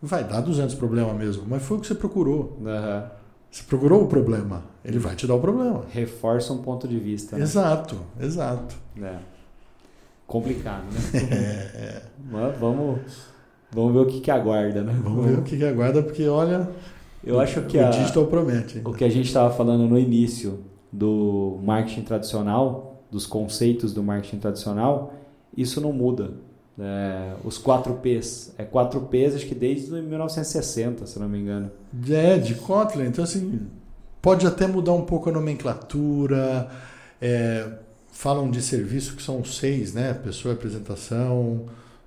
[0.00, 2.58] Vai dar 200 problemas mesmo, mas foi o que você procurou.
[2.60, 3.18] Uhum.
[3.50, 5.84] Você procurou o problema, ele vai te dar o problema.
[5.90, 7.36] Reforça um ponto de vista.
[7.36, 7.42] Né?
[7.42, 8.76] Exato, exato.
[9.02, 9.16] É.
[10.28, 11.00] Complicado, né?
[11.32, 12.02] é, é.
[12.30, 12.98] Mas vamos,
[13.72, 14.94] vamos ver o que, que aguarda, né?
[15.02, 16.68] Vamos, ver o que, que aguarda, porque olha.
[17.24, 18.82] Eu acho que o a, digital promete.
[18.84, 20.60] O que a gente estava falando no início
[20.92, 25.14] do marketing tradicional, dos conceitos do marketing tradicional,
[25.56, 26.32] isso não muda.
[26.78, 28.54] É, os 4 P's.
[28.58, 31.70] É 4 P's, acho que desde 1960, se não me engano.
[32.06, 33.06] É, de Kotlin.
[33.06, 33.66] Então, assim,
[34.20, 36.68] pode até mudar um pouco a nomenclatura.
[37.20, 37.66] É,
[38.18, 40.12] falam de serviço que são seis, né?
[40.12, 41.66] Pessoa, apresentação.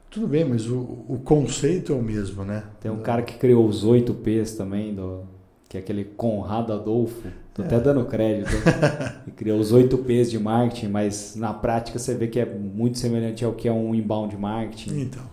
[0.09, 2.66] Tudo bem, mas o, o conceito é o mesmo, né?
[2.82, 5.22] Tem um cara que criou os 8 P's também, do,
[5.70, 7.30] que é aquele Conrado Adolfo.
[7.53, 7.66] Tô é.
[7.66, 8.51] até dando crédito.
[9.26, 12.99] e criou os 8 P's de marketing, mas na prática você vê que é muito
[12.99, 15.03] semelhante ao que é um inbound marketing.
[15.03, 15.24] Então.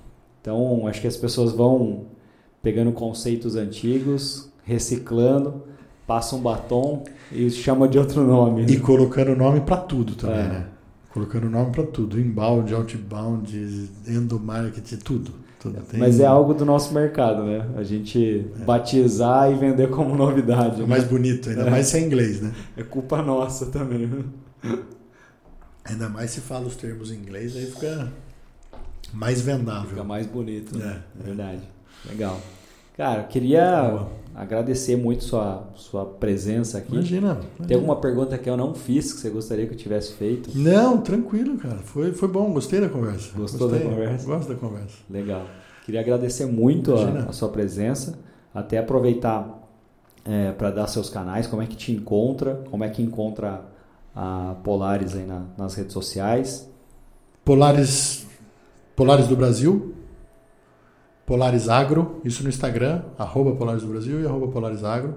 [0.41, 2.07] Então, acho que as pessoas vão
[2.63, 5.65] pegando conceitos antigos, reciclando,
[6.09, 8.65] passam um batom e chama de outro nome.
[8.65, 10.49] E colocando nome para tudo também, é.
[10.49, 10.67] né?
[11.13, 15.33] Colocando nome para tudo, inbound, outbound, endomarketing, tudo.
[15.61, 15.79] tudo.
[15.83, 16.01] Tem...
[16.01, 17.69] Mas é algo do nosso mercado, né?
[17.77, 18.65] A gente é.
[18.65, 20.77] batizar e vender como novidade.
[20.77, 20.87] É né?
[20.87, 21.71] mais bonito, ainda é.
[21.71, 22.55] mais se é inglês, né?
[22.75, 24.11] É culpa nossa também.
[25.85, 28.11] Ainda mais se fala os termos em inglês, aí fica
[29.13, 29.91] mais vendável.
[29.91, 31.03] Fica mais bonito, né?
[31.21, 31.63] É, verdade.
[32.09, 32.41] Legal.
[32.97, 34.07] Cara, queria
[34.39, 36.93] agradecer muito sua, sua presença aqui.
[36.93, 40.13] Imagina, imagina, Tem alguma pergunta que eu não fiz que você gostaria que eu tivesse
[40.13, 40.57] feito?
[40.57, 41.79] Não, tranquilo, cara.
[41.79, 43.37] Foi, foi bom, gostei da conversa.
[43.37, 44.27] Gostou gostei, da conversa?
[44.27, 44.97] Gosto da conversa.
[45.11, 45.45] Legal.
[45.85, 48.17] Queria agradecer muito a, a, sua presença.
[48.55, 49.69] Até aproveitar
[50.25, 53.65] é, para dar seus canais, como é que te encontra, como é que encontra
[54.15, 56.71] a Polaris aí na, nas redes sociais.
[57.45, 58.25] Polaris,
[58.95, 59.95] Polaris do Brasil,
[61.29, 65.11] Polaris Agro, isso no Instagram, arroba Polaris do Brasil e arroba Polaris Agro.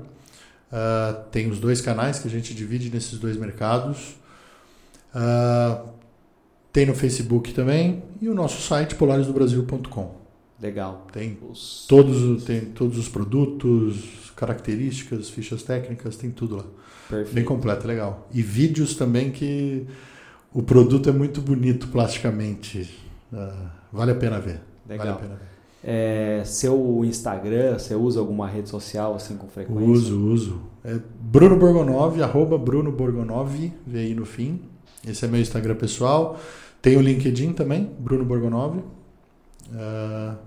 [0.69, 4.17] Uh, tem os dois canais que a gente divide nesses dois mercados.
[5.15, 5.87] Uh,
[6.73, 10.15] tem no Facebook também e o nosso site polarisdobrasil.com.
[10.61, 11.07] Legal.
[11.13, 11.85] Tem os...
[11.87, 16.65] todos, tem todos os produtos, características, fichas técnicas, tem tudo lá.
[17.09, 17.35] Perfeito.
[17.35, 18.27] Bem completo, legal.
[18.33, 19.87] E vídeos também que
[20.53, 22.99] o produto é muito bonito plasticamente.
[23.31, 24.59] Uh, vale a pena ver.
[24.85, 25.05] Legal.
[25.05, 25.50] Vale a pena ver.
[25.83, 29.83] É, seu Instagram, você usa alguma rede social assim com frequência?
[29.83, 30.61] Uso, uso.
[30.83, 34.61] É Bruno Borgonov, arroba Bruno Borgonov, vê aí no fim.
[35.07, 36.39] Esse é meu Instagram pessoal.
[36.81, 38.77] Tem o LinkedIn também, Bruno Borgonov.
[38.77, 40.37] Uh,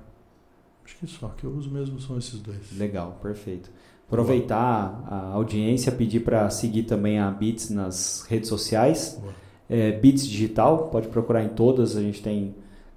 [0.85, 2.76] acho que só, que eu uso mesmo são esses dois.
[2.76, 3.70] Legal, perfeito.
[4.07, 9.20] Aproveitar a audiência, pedir para seguir também a Bits nas redes sociais.
[9.68, 12.55] É, Bits Digital, pode procurar em todas, a gente tem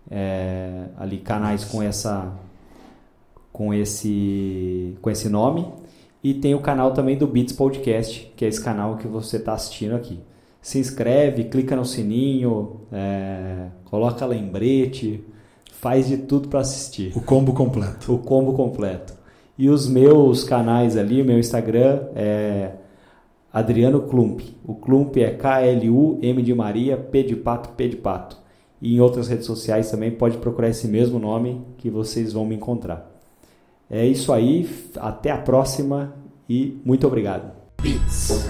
[0.10, 2.34] é, ali canais com essa
[3.52, 5.68] com esse com esse nome.
[6.24, 9.54] E tem o canal também do Beats Podcast que é esse canal que você está
[9.54, 10.20] assistindo aqui.
[10.62, 15.24] Se inscreve clica no sininho é, coloca lembrete
[15.72, 17.16] faz de tudo para assistir.
[17.16, 18.14] O combo completo.
[18.14, 19.14] O combo completo.
[19.58, 22.72] E os meus canais ali o meu Instagram é
[23.52, 24.42] Adriano Klump.
[24.66, 28.38] O Klump é K L U M de Maria P de pato P de pato
[28.82, 32.56] e em outras redes sociais também pode procurar esse mesmo nome que vocês vão me
[32.56, 33.12] encontrar.
[33.90, 36.14] É isso aí, até a próxima
[36.50, 37.52] e muito obrigado.
[37.82, 38.48] Beats.